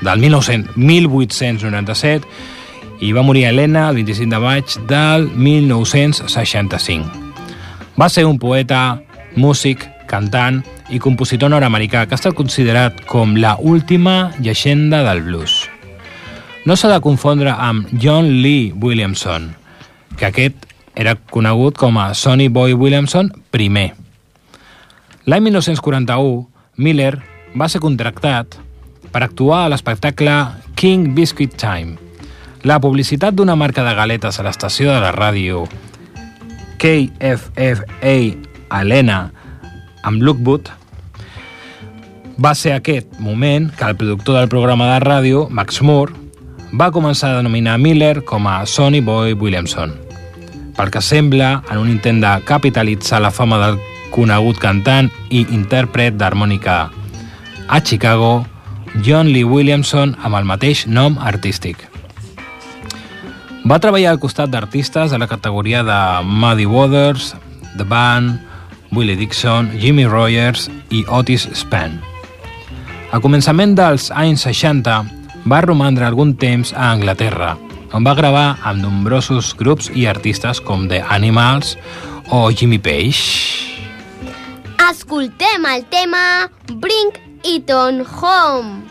del 0.00 0.22
1900, 0.22 0.76
1897 0.76 2.24
i 3.04 3.12
va 3.12 3.20
morir 3.26 3.44
a 3.44 3.50
Helena 3.50 3.90
el 3.90 4.00
25 4.00 4.30
de 4.32 4.40
maig 4.40 4.64
del 4.88 5.28
1965. 5.28 7.12
Va 8.00 8.08
ser 8.08 8.24
un 8.24 8.38
poeta, 8.40 9.02
músic, 9.36 9.84
cantant 10.08 10.62
i 10.88 10.96
compositor 10.96 11.52
nord-americà 11.52 12.06
que 12.06 12.16
ha 12.16 12.20
estat 12.20 12.32
considerat 12.32 13.04
com 13.04 13.36
la 13.36 13.58
última 13.60 14.32
llegenda 14.40 15.02
del 15.04 15.20
blues. 15.28 15.68
No 16.64 16.72
s'ha 16.72 16.88
de 16.88 17.02
confondre 17.04 17.52
amb 17.52 17.90
John 18.00 18.40
Lee 18.40 18.72
Williamson, 18.72 19.52
que 20.16 20.32
aquest 20.32 20.64
era 20.94 21.16
conegut 21.16 21.76
com 21.76 22.00
a 22.00 22.14
Sonny 22.14 22.48
Boy 22.48 22.72
Williamson 22.72 23.28
I. 23.52 24.01
L'any 25.22 25.44
1941, 25.46 26.48
Miller 26.82 27.12
va 27.54 27.68
ser 27.70 27.78
contractat 27.78 28.56
per 29.14 29.20
actuar 29.22 29.60
a 29.62 29.68
l'espectacle 29.70 30.32
King 30.74 31.12
Biscuit 31.14 31.52
Time. 31.54 31.94
La 32.66 32.80
publicitat 32.82 33.36
d'una 33.38 33.54
marca 33.54 33.84
de 33.86 33.92
galetes 33.94 34.40
a 34.40 34.46
l'estació 34.46 34.90
de 34.90 34.98
la 35.04 35.12
ràdio 35.14 35.62
KFFA 36.82 38.16
Helena 38.80 39.20
amb 40.02 40.26
Lookwood 40.26 40.72
va 42.42 42.54
ser 42.58 42.74
aquest 42.74 43.14
moment 43.22 43.70
que 43.78 43.86
el 43.86 43.94
productor 43.94 44.40
del 44.40 44.50
programa 44.50 44.90
de 44.90 44.98
ràdio, 45.06 45.46
Max 45.50 45.78
Moore, 45.86 46.18
va 46.74 46.90
començar 46.90 47.30
a 47.30 47.38
denominar 47.38 47.78
Miller 47.78 48.24
com 48.26 48.50
a 48.50 48.64
Sonny 48.66 48.98
Boy 48.98 49.38
Williamson. 49.38 49.94
Pel 50.74 50.90
que 50.90 51.04
sembla, 51.04 51.60
en 51.70 51.78
un 51.78 51.94
intent 51.94 52.18
de 52.24 52.36
capitalitzar 52.48 53.22
la 53.22 53.30
fama 53.30 53.62
del 53.62 53.78
conegut 54.12 54.60
cantant 54.62 55.10
i 55.30 55.46
intèrpret 55.48 56.18
d'harmònica 56.20 56.76
a 57.68 57.80
Chicago, 57.80 58.44
John 59.02 59.32
Lee 59.32 59.48
Williamson 59.48 60.16
amb 60.20 60.36
el 60.36 60.44
mateix 60.44 60.84
nom 60.86 61.16
artístic. 61.18 61.88
Va 63.64 63.78
treballar 63.78 64.12
al 64.12 64.20
costat 64.20 64.50
d'artistes 64.52 65.12
de 65.14 65.18
la 65.22 65.28
categoria 65.30 65.82
de 65.86 65.98
Muddy 66.26 66.66
Waters, 66.66 67.32
The 67.78 67.86
Band, 67.88 68.40
Willie 68.92 69.16
Dixon, 69.16 69.70
Jimmy 69.78 70.04
Rogers 70.04 70.68
i 70.90 71.04
Otis 71.08 71.46
Spann. 71.56 72.00
A 73.12 73.20
començament 73.20 73.76
dels 73.78 74.10
anys 74.12 74.44
60 74.48 75.00
va 75.48 75.64
romandre 75.64 76.04
algun 76.04 76.34
temps 76.36 76.74
a 76.74 76.90
Anglaterra, 76.92 77.54
on 77.92 78.04
va 78.04 78.16
gravar 78.18 78.46
amb 78.64 78.82
nombrosos 78.82 79.54
grups 79.56 79.90
i 79.94 80.08
artistes 80.10 80.60
com 80.60 80.88
The 80.88 81.02
Animals 81.08 81.76
o 82.32 82.48
Jimmy 82.50 82.80
Page. 82.80 83.61
Escoltem 84.90 85.64
el 85.66 85.84
tema 85.86 86.50
Bring 86.66 87.12
It 87.44 87.70
On 87.70 88.04
Home. 88.20 88.82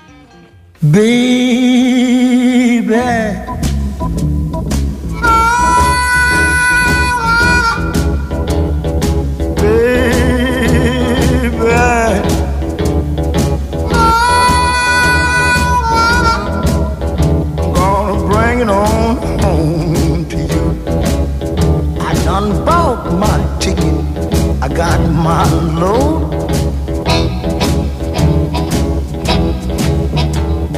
Got 24.76 25.00
my 25.12 25.44
load. 25.80 26.32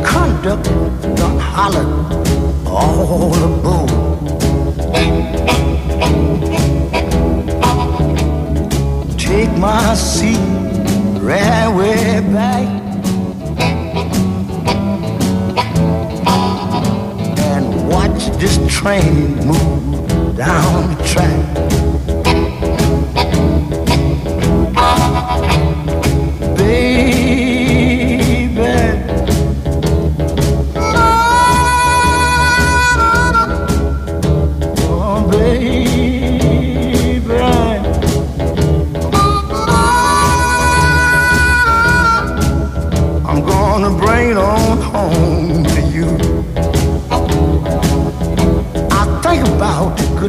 Conductor 0.03 0.89
done 1.15 1.39
hollered 1.39 2.67
all 2.67 3.33
aboard. 3.49 3.89
Take 9.17 9.51
my 9.57 9.95
seat 9.95 10.37
right 11.21 11.69
way 11.75 12.21
back. 12.33 12.67
And 17.51 17.87
watch 17.89 18.29
this 18.39 18.57
train 18.67 19.35
move 19.45 20.37
down 20.37 20.95
the 20.95 21.03
track. 21.03 21.82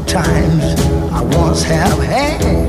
Times 0.06 0.80
I 1.12 1.22
once 1.22 1.62
have 1.62 1.98
had. 1.98 2.63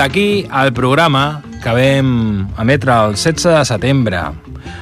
Aquí 0.00 0.46
el 0.62 0.72
programa 0.72 1.42
que 1.62 1.72
vam 1.74 2.48
emetre 2.58 2.92
el 2.92 3.14
16 3.14 3.44
de 3.58 3.64
setembre. 3.68 4.20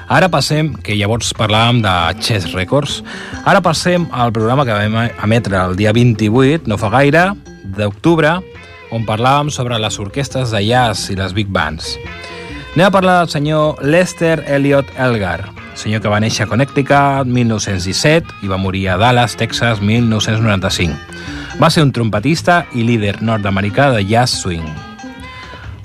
Ara 0.08 0.28
passem, 0.30 0.70
que 0.84 0.96
llavors 0.96 1.32
parlàvem 1.36 1.80
de 1.82 1.94
Chess 2.22 2.52
Records, 2.54 3.00
ara 3.44 3.60
passem 3.64 4.06
al 4.12 4.32
programa 4.32 4.64
que 4.64 4.76
vam 4.76 4.96
emetre 5.26 5.58
el 5.58 5.76
dia 5.76 5.92
28, 5.92 6.70
no 6.70 6.78
fa 6.78 6.92
gaire, 6.94 7.24
d'octubre, 7.76 8.38
on 8.94 9.06
parlàvem 9.08 9.50
sobre 9.50 9.78
les 9.82 9.98
orquestres 9.98 10.54
de 10.54 10.62
jazz 10.68 11.10
i 11.10 11.18
les 11.18 11.34
big 11.34 11.50
bands. 11.50 11.96
Anem 12.76 12.86
a 12.86 12.94
parlar 12.94 13.18
del 13.20 13.32
senyor 13.32 13.82
Lester 13.82 14.44
Elliot 14.46 14.92
Elgar, 15.02 15.48
senyor 15.74 16.04
que 16.04 16.12
va 16.12 16.22
néixer 16.22 16.46
a 16.46 16.50
Connecticut 16.50 17.26
1917 17.26 18.44
i 18.46 18.52
va 18.52 18.60
morir 18.60 18.86
a 18.92 18.98
Dallas, 19.00 19.34
Texas, 19.40 19.82
1995. 19.82 20.94
Va 21.58 21.72
ser 21.74 21.82
un 21.82 21.90
trompetista 21.90 22.66
i 22.70 22.86
líder 22.86 23.16
nord-americà 23.18 23.90
de 23.96 24.06
jazz 24.06 24.44
swing. 24.44 24.77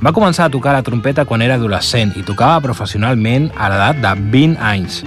Va 0.03 0.11
començar 0.11 0.49
a 0.49 0.51
tocar 0.51 0.73
la 0.75 0.83
trompeta 0.83 1.23
quan 1.23 1.41
era 1.45 1.55
adolescent 1.55 2.09
i 2.19 2.25
tocava 2.27 2.59
professionalment 2.65 3.45
a 3.55 3.69
l'edat 3.71 4.01
de 4.03 4.09
20 4.33 4.57
anys. 4.59 4.97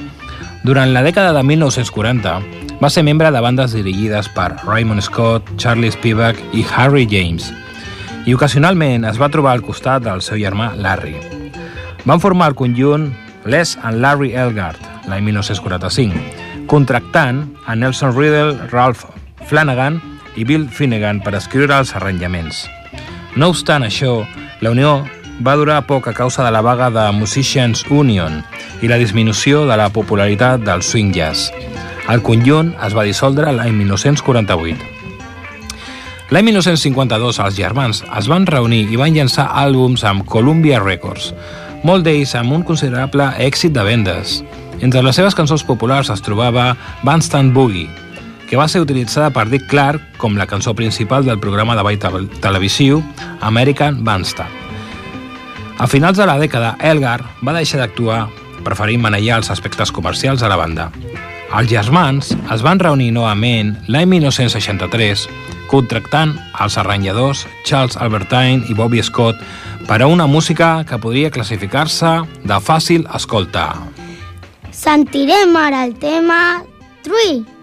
Durant 0.65 0.95
la 0.95 1.03
dècada 1.05 1.35
de 1.37 1.43
1940 1.45 2.33
va 2.81 2.89
ser 2.89 3.05
membre 3.05 3.29
de 3.29 3.43
bandes 3.45 3.75
dirigides 3.77 4.31
per 4.33 4.55
Raymond 4.63 5.05
Scott, 5.05 5.51
Charlie 5.61 5.93
Spivak 5.93 6.41
i 6.57 6.65
Harry 6.73 7.05
James, 7.11 7.51
i 8.25 8.33
ocasionalment 8.33 9.05
es 9.05 9.21
va 9.21 9.29
trobar 9.29 9.53
al 9.53 9.65
costat 9.67 10.07
del 10.07 10.25
seu 10.25 10.41
germà 10.41 10.71
Larry. 10.81 11.15
Van 12.09 12.23
formar 12.23 12.49
el 12.55 12.57
conjunt 12.57 13.11
Les 13.45 13.77
and 13.85 14.01
Larry 14.01 14.33
Elgart 14.33 14.81
l'any 15.11 15.29
1945, 15.29 16.25
contractant 16.73 17.45
a 17.67 17.77
Nelson 17.77 18.17
Riddle, 18.17 18.57
Ralph 18.73 19.05
Flanagan 19.45 20.01
i 20.41 20.49
Bill 20.49 20.67
Finnegan 20.73 21.21
per 21.21 21.37
escriure 21.37 21.77
els 21.77 21.93
arranjaments. 21.95 22.65
No 23.37 23.53
obstant 23.53 23.85
això, 23.85 24.23
la 24.61 24.71
unió 24.73 25.05
va 25.45 25.57
durar 25.57 25.83
poc 25.87 26.09
a 26.09 26.15
causa 26.17 26.45
de 26.45 26.51
la 26.51 26.63
vaga 26.65 26.89
de 26.91 27.05
Musicians 27.13 27.85
Union 27.91 28.43
i 28.81 28.89
la 28.89 28.97
disminució 28.97 29.67
de 29.69 29.77
la 29.77 29.91
popularitat 29.93 30.63
del 30.65 30.83
swing 30.83 31.13
jazz. 31.13 31.51
El 32.09 32.23
conjunt 32.23 32.73
es 32.87 32.95
va 32.97 33.05
dissoldre 33.05 33.53
l'any 33.53 33.75
1948. 33.77 34.93
L'any 36.31 36.49
1952 36.49 37.39
els 37.45 37.59
germans 37.59 38.03
es 38.19 38.29
van 38.31 38.47
reunir 38.49 38.87
i 38.91 38.99
van 38.99 39.15
llançar 39.15 39.51
àlbums 39.53 40.03
amb 40.09 40.25
Columbia 40.27 40.81
Records, 40.83 41.33
molt 41.87 42.07
d'ells 42.07 42.35
amb 42.35 42.57
un 42.57 42.65
considerable 42.67 43.29
èxit 43.39 43.77
de 43.77 43.85
vendes. 43.87 44.41
Entre 44.81 45.03
les 45.05 45.17
seves 45.17 45.37
cançons 45.37 45.63
populars 45.65 46.11
es 46.11 46.25
trobava 46.25 46.73
Bandstand 47.07 47.55
Boogie, 47.55 47.89
que 48.47 48.57
va 48.57 48.69
ser 48.69 48.81
utilitzada 48.81 49.31
per 49.35 49.49
Dick 49.51 49.67
Clark 49.71 50.19
com 50.21 50.37
la 50.39 50.47
cançó 50.47 50.75
principal 50.75 51.27
del 51.27 51.41
programa 51.43 51.77
de 51.77 51.83
ball 51.83 52.29
televisiu 52.41 53.03
American 53.41 54.05
Bandstand. 54.05 54.51
A 55.79 55.87
finals 55.87 56.17
de 56.17 56.25
la 56.25 56.39
dècada, 56.41 56.77
Elgar 56.81 57.21
va 57.45 57.53
deixar 57.53 57.83
d'actuar, 57.83 58.27
preferint 58.65 59.03
manejar 59.03 59.43
els 59.43 59.51
aspectes 59.53 59.93
comercials 59.93 60.41
de 60.41 60.49
la 60.49 60.57
banda. 60.57 60.91
Els 61.57 61.69
germans 61.71 62.33
es 62.33 62.63
van 62.65 62.81
reunir 62.81 63.13
novament 63.13 63.77
l'any 63.87 64.09
1963 64.17 65.27
contractant 65.71 66.35
els 66.63 66.77
arranjadors 66.81 67.45
Charles 67.65 67.99
Albertine 68.01 68.67
i 68.71 68.75
Bobby 68.75 69.03
Scott 69.03 69.43
per 69.87 70.01
a 70.03 70.09
una 70.11 70.27
música 70.27 70.85
que 70.89 70.99
podria 70.99 71.31
classificar-se 71.31 72.15
de 72.45 72.61
fàcil 72.63 73.07
escolta. 73.15 73.69
Sentirem 74.73 75.55
ara 75.57 75.85
el 75.87 75.95
tema 76.01 76.63
Tree. 77.07 77.56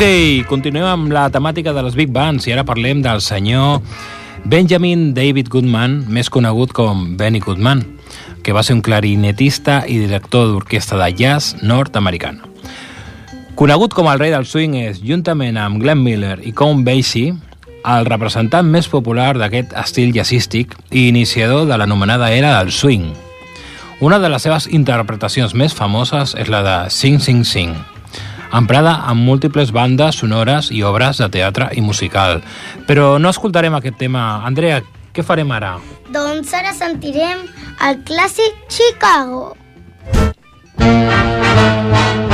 Ok, 0.00 0.46
continuem 0.48 0.86
amb 0.88 1.10
la 1.12 1.26
temàtica 1.28 1.74
de 1.76 1.82
les 1.84 1.92
Big 1.92 2.08
Bands 2.08 2.46
i 2.48 2.54
ara 2.54 2.62
parlem 2.64 3.02
del 3.04 3.18
senyor 3.20 3.82
Benjamin 4.48 5.10
David 5.12 5.50
Goodman, 5.52 5.98
més 6.08 6.30
conegut 6.32 6.72
com 6.72 7.02
Benny 7.20 7.42
Goodman, 7.44 7.82
que 8.40 8.54
va 8.56 8.62
ser 8.64 8.78
un 8.78 8.80
clarinetista 8.80 9.82
i 9.84 9.98
director 10.00 10.46
d'orquestra 10.48 10.96
de 11.02 11.10
jazz 11.18 11.60
nord-americana. 11.60 12.48
Conegut 13.60 13.92
com 13.92 14.08
el 14.08 14.24
rei 14.24 14.32
del 14.32 14.48
swing 14.48 14.78
és, 14.86 15.04
juntament 15.04 15.60
amb 15.60 15.84
Glenn 15.84 16.00
Miller 16.00 16.38
i 16.48 16.54
Count 16.56 16.80
Basie, 16.88 17.36
el 17.84 18.08
representant 18.08 18.72
més 18.72 18.88
popular 18.88 19.34
d'aquest 19.36 19.76
estil 19.84 20.16
jazzístic 20.16 20.78
i 20.88 21.10
iniciador 21.12 21.68
de 21.68 21.76
l'anomenada 21.76 22.32
era 22.32 22.56
del 22.56 22.72
swing. 22.72 23.10
Una 24.00 24.16
de 24.16 24.32
les 24.32 24.48
seves 24.48 24.64
interpretacions 24.72 25.52
més 25.52 25.76
famoses 25.76 26.32
és 26.40 26.48
la 26.48 26.64
de 26.64 26.82
Sing 26.88 27.20
Sing 27.20 27.44
Sing, 27.44 27.76
emprada 28.52 28.96
en 29.10 29.16
múltiples 29.24 29.72
bandes 29.72 30.16
sonores 30.22 30.70
i 30.70 30.82
obres 30.82 31.18
de 31.22 31.28
teatre 31.28 31.70
i 31.76 31.84
musical. 31.84 32.42
Però 32.88 33.18
no 33.18 33.30
escoltarem 33.30 33.74
aquest 33.78 33.98
tema. 34.00 34.42
Andrea, 34.46 34.82
què 35.14 35.24
farem 35.26 35.50
ara? 35.52 35.76
Doncs 36.14 36.54
ara 36.54 36.74
sentirem 36.74 37.46
el 37.86 38.02
clàssic 38.08 38.66
Chicago. 38.68 39.54
Molt 40.80 42.29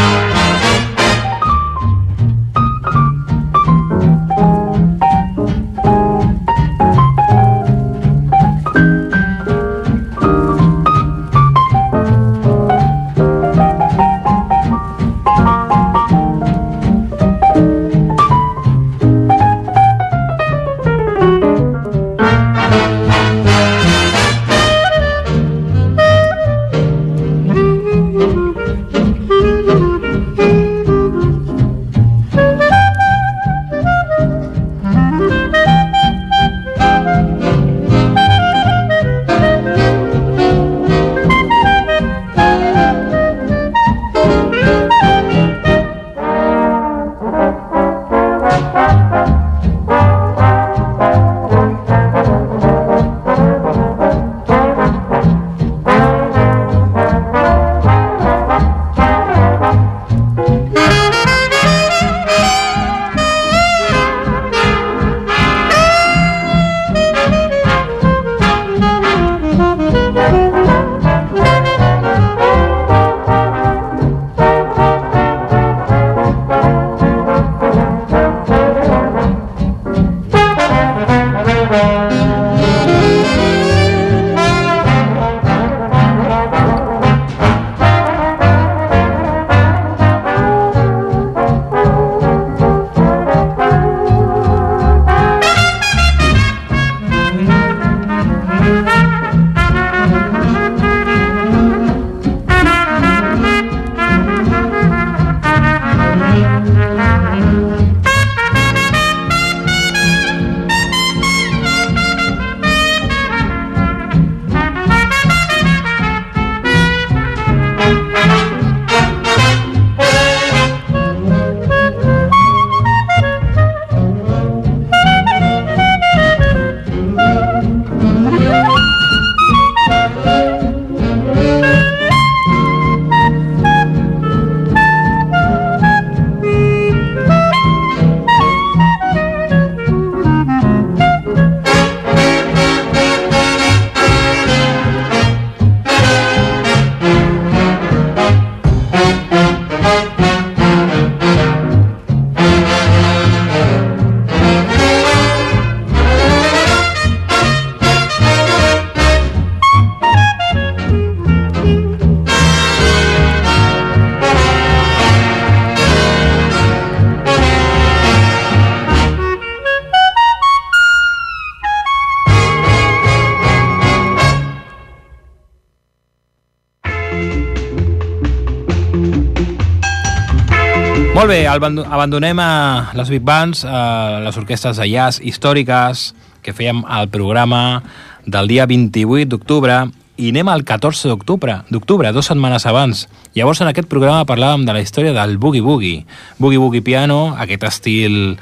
abandonem 181.57 182.38
a 182.40 182.92
les 182.94 183.11
big 183.11 183.22
bands, 183.24 183.64
a 183.64 184.20
les 184.24 184.36
orquestres 184.36 184.78
de 184.80 184.88
jazz 184.90 185.20
històriques 185.20 186.12
que 186.44 186.54
fèiem 186.54 186.84
al 186.86 187.09
programa 187.11 187.82
del 188.26 188.48
dia 188.50 188.66
28 188.66 189.30
d'octubre 189.32 189.84
i 190.16 190.30
anem 190.32 190.48
al 190.48 190.64
14 190.64 191.11
d'octubre, 191.11 191.59
d'octubre, 191.68 192.12
dues 192.12 192.28
setmanes 192.30 192.64
abans. 192.66 193.04
Llavors 193.36 193.61
en 193.61 193.68
aquest 193.68 193.88
programa 193.88 194.24
parlàvem 194.28 194.64
de 194.64 194.72
la 194.72 194.80
història 194.80 195.12
del 195.12 195.36
Boogie 195.38 195.64
Boogie. 195.64 196.07
Boogie 196.38 196.61
Boogie 196.62 196.82
Piano, 196.82 197.36
aquest 197.38 197.66
estil 197.68 198.38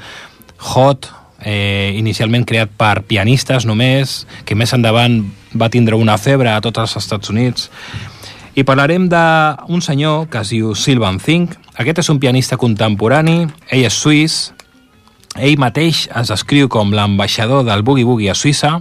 hot, 0.73 1.09
eh, 1.41 1.93
inicialment 1.97 2.45
creat 2.47 2.71
per 2.77 3.03
pianistes 3.03 3.67
només, 3.67 4.23
que 4.45 4.55
més 4.55 4.71
endavant 4.73 5.19
va 5.55 5.69
tindre 5.69 5.99
una 5.99 6.17
febre 6.17 6.51
a 6.51 6.61
tots 6.61 6.79
els 6.79 6.95
Estats 7.03 7.29
Units. 7.29 7.69
I 8.55 8.63
parlarem 8.63 9.09
d'un 9.11 9.81
senyor 9.83 10.29
que 10.31 10.39
es 10.39 10.53
diu 10.53 10.71
Sylvan 10.79 11.17
Think. 11.19 11.57
Aquest 11.75 11.99
és 12.05 12.09
un 12.13 12.21
pianista 12.23 12.55
contemporani, 12.55 13.49
ell 13.67 13.83
és 13.83 13.97
suís, 13.99 14.37
ell 15.35 15.59
mateix 15.59 16.05
es 16.07 16.31
descriu 16.31 16.69
com 16.71 16.93
l'ambaixador 16.95 17.65
del 17.67 17.83
Boogie 17.83 18.07
Boogie 18.07 18.31
a 18.31 18.35
Suïssa. 18.39 18.77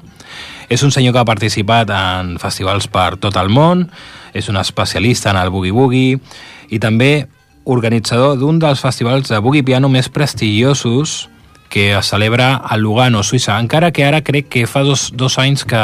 És 0.70 0.86
un 0.86 0.94
senyor 0.94 1.12
que 1.12 1.24
ha 1.24 1.26
participat 1.26 1.90
en 1.90 2.36
festivals 2.38 2.86
per 2.86 3.16
tot 3.18 3.34
el 3.34 3.50
món, 3.50 3.88
és 4.32 4.46
un 4.48 4.60
especialista 4.62 5.34
en 5.34 5.42
el 5.42 5.50
Boogie 5.50 5.74
Boogie 5.74 6.22
i 6.70 6.78
també 6.78 7.26
organitzador 7.66 8.38
d'un 8.38 8.62
dels 8.62 8.78
festivals 8.78 9.34
de 9.34 9.42
Boogie 9.42 9.66
Piano 9.66 9.90
més 9.90 10.06
prestigiosos 10.08 11.28
que 11.68 11.90
es 11.98 12.06
celebra 12.06 12.54
a 12.62 12.76
Lugano, 12.78 13.24
Suïssa, 13.26 13.58
encara 13.58 13.90
que 13.90 14.06
ara 14.06 14.22
crec 14.22 14.46
que 14.46 14.66
fa 14.70 14.84
dos, 14.86 15.10
dos 15.18 15.40
anys 15.42 15.66
que, 15.66 15.82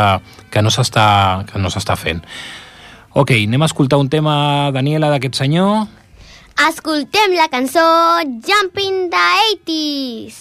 que 0.55 0.63
no 0.63 0.71
s'està 0.71 1.43
no 1.59 1.97
fent. 1.99 2.23
Ok, 3.13 3.33
anem 3.35 3.63
a 3.63 3.67
escoltar 3.67 3.99
un 3.99 4.09
tema, 4.09 4.71
Daniela, 4.71 5.09
d'aquest 5.11 5.35
senyor. 5.35 5.89
Escoltem 6.69 7.35
la 7.35 7.49
cançó 7.51 7.83
Jumping 8.47 9.11
the 9.11 9.27
80s. 9.67 10.39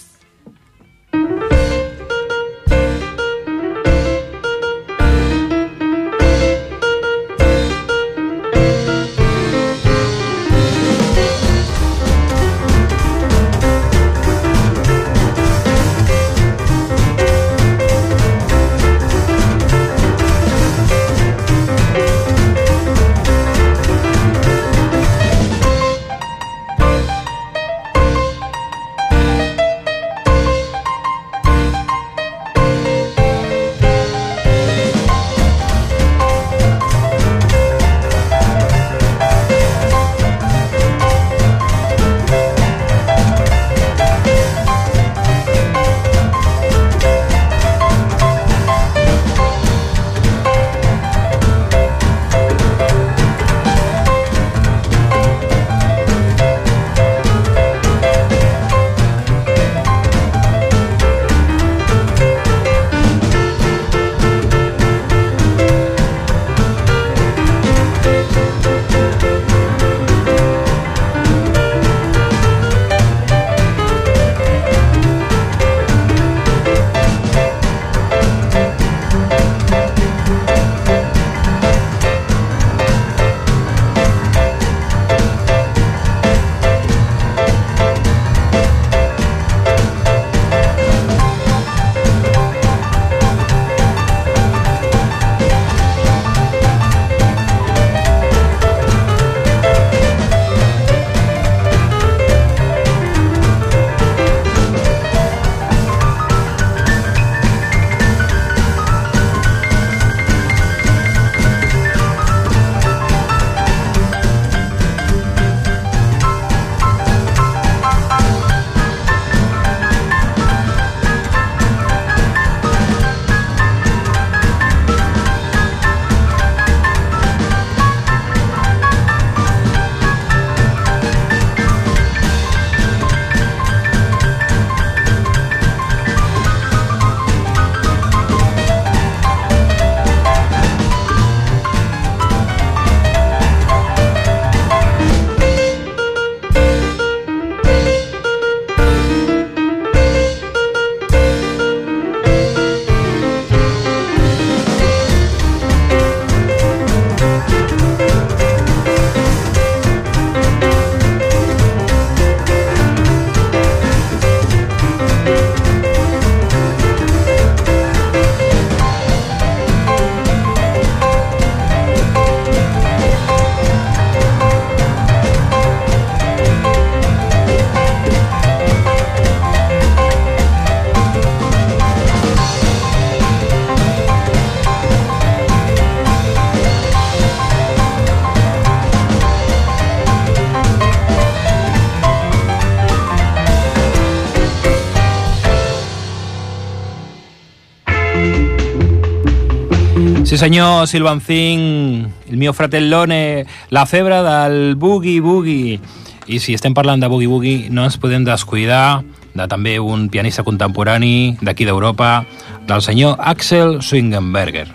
Sí 200.29 200.37
senyor, 200.37 200.87
Silvan 200.87 201.21
Thing, 201.21 202.05
el 202.29 202.37
mio 202.37 202.53
fratellone, 202.53 203.47
la 203.71 203.87
febre 203.87 204.21
del 204.21 204.75
Boogie 204.75 205.21
Boogie. 205.21 205.79
I 206.27 206.37
si 206.37 206.53
estem 206.53 206.75
parlant 206.77 207.01
de 207.01 207.07
Boogie 207.09 207.25
Boogie, 207.25 207.71
no 207.73 207.81
ens 207.87 207.97
podem 207.97 208.27
descuidar 208.27 209.01
de 209.33 209.47
també 209.49 209.79
un 209.81 210.03
pianista 210.13 210.43
contemporani 210.45 211.39
d'aquí 211.41 211.65
d'Europa, 211.65 212.27
del 212.69 212.83
senyor 212.85 213.15
Axel 213.17 213.79
Swingenberger. 213.81 214.67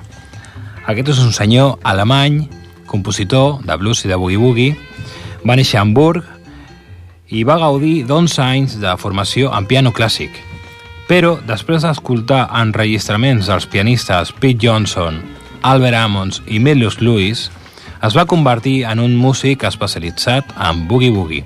Aquest 0.91 1.13
és 1.15 1.23
un 1.23 1.31
senyor 1.31 1.79
alemany, 1.87 2.49
compositor 2.91 3.63
de 3.63 3.79
blues 3.79 4.03
i 4.03 4.11
de 4.11 4.19
boogie-boogie, 4.19 4.75
va 5.47 5.55
néixer 5.55 5.79
a 5.79 5.87
Hamburg 5.87 6.27
i 7.31 7.45
va 7.47 7.61
gaudir 7.63 8.09
d'11 8.11 8.43
anys 8.43 8.77
de 8.83 8.97
formació 8.99 9.55
en 9.55 9.71
piano 9.71 9.95
clàssic. 9.95 10.35
Però, 11.07 11.37
després 11.47 11.87
d'escoltar 11.87 12.49
enregistraments 12.59 13.47
dels 13.47 13.71
pianistes 13.71 14.35
Pete 14.35 14.67
Johnson, 14.67 15.23
Albert 15.65 15.97
Ammons 15.97 16.43
i 16.45 16.59
Milius 16.61 17.01
Lewis, 17.01 17.47
es 18.05 18.13
va 18.13 18.27
convertir 18.29 18.83
en 18.85 19.01
un 19.01 19.15
músic 19.17 19.65
especialitzat 19.65 20.51
en 20.61 20.83
boogie-boogie. 20.91 21.45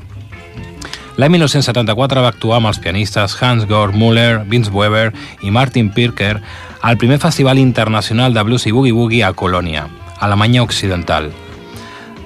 L'any 1.19 1.33
1974 1.37 2.25
va 2.25 2.33
actuar 2.35 2.59
amb 2.59 2.71
els 2.71 2.81
pianistes 2.83 3.37
Hans 3.39 3.69
Georg 3.71 3.95
Müller, 3.95 4.43
Vince 4.51 4.75
Weber 4.75 5.12
i 5.47 5.55
Martin 5.55 5.93
Pirker 5.95 6.37
al 6.83 6.99
primer 6.99 7.21
Festival 7.23 7.62
Internacional 7.62 8.35
de 8.35 8.43
Blues 8.43 8.66
i 8.66 8.75
Boogie 8.75 8.95
Boogie 8.95 9.23
a 9.23 9.33
Colònia, 9.33 9.87
Alemanya 10.19 10.66
Occidental. 10.66 11.31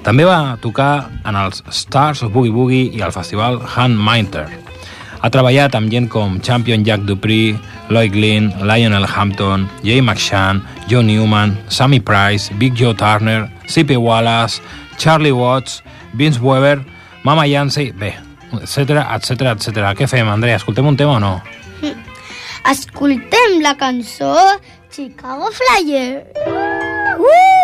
També 0.01 0.25
va 0.25 0.57
tocar 0.61 1.09
en 1.23 1.37
els 1.37 1.61
Stars 1.69 2.25
of 2.25 2.33
Boogie 2.33 2.53
Boogie 2.53 2.89
i 2.89 3.05
al 3.05 3.13
Festival 3.13 3.61
Han 3.75 3.93
Minter. 3.97 4.47
Ha 5.21 5.29
treballat 5.31 5.77
amb 5.77 5.93
gent 5.93 6.09
com 6.09 6.41
Champion 6.41 6.81
Jack 6.83 7.05
Dupree, 7.05 7.53
Lloyd 7.89 8.11
Glynn, 8.17 8.49
Lionel 8.65 9.05
Hampton, 9.07 9.69
Jay 9.85 10.01
McShann, 10.01 10.65
Joe 10.87 11.03
Newman, 11.03 11.57
Sammy 11.69 11.99
Price, 11.99 12.53
Big 12.59 12.75
Joe 12.75 12.93
Turner, 12.93 13.49
C.P. 13.67 13.97
Wallace, 13.97 14.61
Charlie 14.97 15.31
Watts, 15.31 15.83
Vince 16.13 16.39
Weber, 16.39 16.83
Mama 17.23 17.47
Yancey, 17.47 17.91
bé, 17.91 18.13
etc 18.61 19.01
etc 19.15 19.53
etc. 19.55 19.93
Què 19.97 20.07
fem, 20.07 20.27
Andrea? 20.29 20.59
Escoltem 20.61 20.87
un 20.87 20.97
tema 20.97 21.17
o 21.17 21.19
no? 21.23 21.41
Escoltem 22.69 23.59
la 23.61 23.75
cançó 23.75 24.35
Chicago 24.91 25.49
Flyer. 25.51 26.27
Uh! 26.47 27.62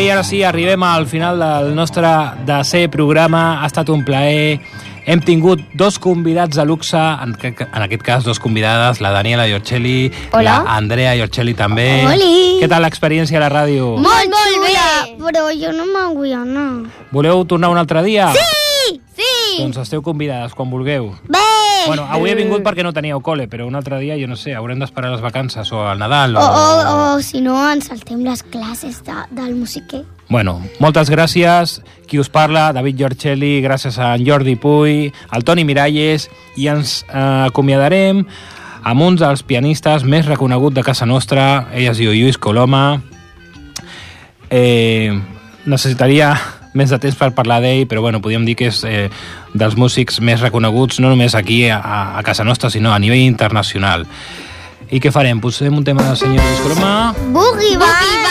Ok, 0.00 0.08
ara 0.08 0.22
sí, 0.24 0.42
arribem 0.42 0.82
al 0.82 1.04
final 1.06 1.36
del 1.38 1.74
nostre 1.76 2.08
desè 2.48 2.86
programa. 2.88 3.60
Ha 3.60 3.66
estat 3.68 3.90
un 3.92 4.00
plaer. 4.04 4.54
Hem 5.04 5.20
tingut 5.20 5.60
dos 5.76 5.98
convidats 6.00 6.56
de 6.56 6.64
luxe, 6.64 6.96
en, 6.96 7.34
que- 7.34 7.52
en 7.52 7.82
aquest 7.84 8.02
cas 8.02 8.24
dos 8.24 8.38
convidades, 8.40 9.00
la 9.02 9.10
Daniela 9.10 9.46
Iorcelli, 9.48 10.10
Hola. 10.32 10.42
la 10.64 10.76
Andrea 10.76 11.14
Iorcelli 11.16 11.52
també. 11.52 12.06
Oli. 12.06 12.56
Què 12.62 12.68
tal 12.68 12.80
l'experiència 12.86 13.36
a 13.36 13.44
la 13.44 13.50
ràdio? 13.52 13.96
Molt, 13.98 14.32
molt 14.32 14.64
bé! 14.64 15.16
Però 15.20 15.44
jo 15.52 15.72
no 15.76 15.84
me'n 15.84 16.16
vull 16.16 16.32
anar. 16.32 16.70
Voleu 17.12 17.44
tornar 17.44 17.68
un 17.68 17.76
altre 17.76 18.02
dia? 18.02 18.32
Sí! 18.32 19.00
Sí! 19.20 19.58
Doncs 19.60 19.76
esteu 19.84 20.00
convidades 20.00 20.54
quan 20.54 20.70
vulgueu. 20.70 21.12
Bé! 21.28 21.49
Bueno, 21.86 22.06
avui 22.10 22.30
he 22.30 22.36
vingut 22.38 22.62
perquè 22.66 22.84
no 22.84 22.92
teníeu 22.96 23.20
col·le, 23.24 23.46
però 23.50 23.66
un 23.68 23.76
altre 23.78 23.98
dia, 24.02 24.16
jo 24.20 24.28
no 24.30 24.36
sé, 24.38 24.54
haurem 24.56 24.80
d'esperar 24.82 25.12
les 25.12 25.22
vacances 25.24 25.72
o 25.72 25.82
el 25.90 25.98
Nadal. 25.98 26.36
O, 26.36 26.44
o, 26.44 26.94
o 27.16 27.22
si 27.24 27.40
no, 27.44 27.56
ens 27.70 27.90
saltem 27.90 28.22
les 28.26 28.42
classes 28.42 29.02
de, 29.06 29.16
del 29.36 29.54
musiquer. 29.56 30.04
Bueno, 30.30 30.60
moltes 30.78 31.10
gràcies. 31.10 31.80
Qui 32.06 32.20
us 32.22 32.30
parla, 32.30 32.70
David 32.76 32.98
Giorcelli, 32.98 33.58
gràcies 33.64 33.98
a 33.98 34.14
en 34.18 34.26
Jordi 34.26 34.56
Puy, 34.60 35.10
al 35.30 35.44
Toni 35.46 35.64
Miralles, 35.66 36.28
i 36.56 36.68
ens 36.70 37.00
eh, 37.08 37.48
acomiadarem 37.48 38.24
amb 38.80 39.04
un 39.04 39.18
dels 39.20 39.42
pianistes 39.44 40.06
més 40.08 40.28
reconegut 40.28 40.74
de 40.76 40.84
casa 40.86 41.06
nostra. 41.06 41.66
Ell 41.74 41.90
es 41.90 42.00
diu 42.00 42.14
Lluís 42.14 42.38
Coloma. 42.38 43.00
Eh, 44.50 45.14
necessitaria 45.66 46.34
més 46.72 46.90
de 46.90 46.98
temps 47.02 47.16
per 47.18 47.32
parlar 47.36 47.60
d'ell, 47.64 47.86
però 47.90 48.02
bueno, 48.04 48.20
podríem 48.22 48.46
dir 48.46 48.56
que 48.58 48.70
és 48.70 48.82
eh, 48.86 49.08
dels 49.54 49.76
músics 49.76 50.20
més 50.20 50.42
reconeguts, 50.42 51.00
no 51.02 51.10
només 51.10 51.34
aquí 51.34 51.64
a, 51.68 51.80
a 52.18 52.22
casa 52.26 52.46
nostra, 52.46 52.70
sinó 52.70 52.94
a 52.94 53.00
nivell 53.02 53.26
internacional. 53.26 54.06
I 54.90 54.98
què 54.98 55.12
farem? 55.14 55.38
Posem 55.42 55.76
un 55.76 55.86
tema 55.86 56.02
del 56.06 56.18
senyor 56.18 56.62
Coloma? 56.64 57.14
Boogie, 57.30 57.76
boogie, 57.78 58.29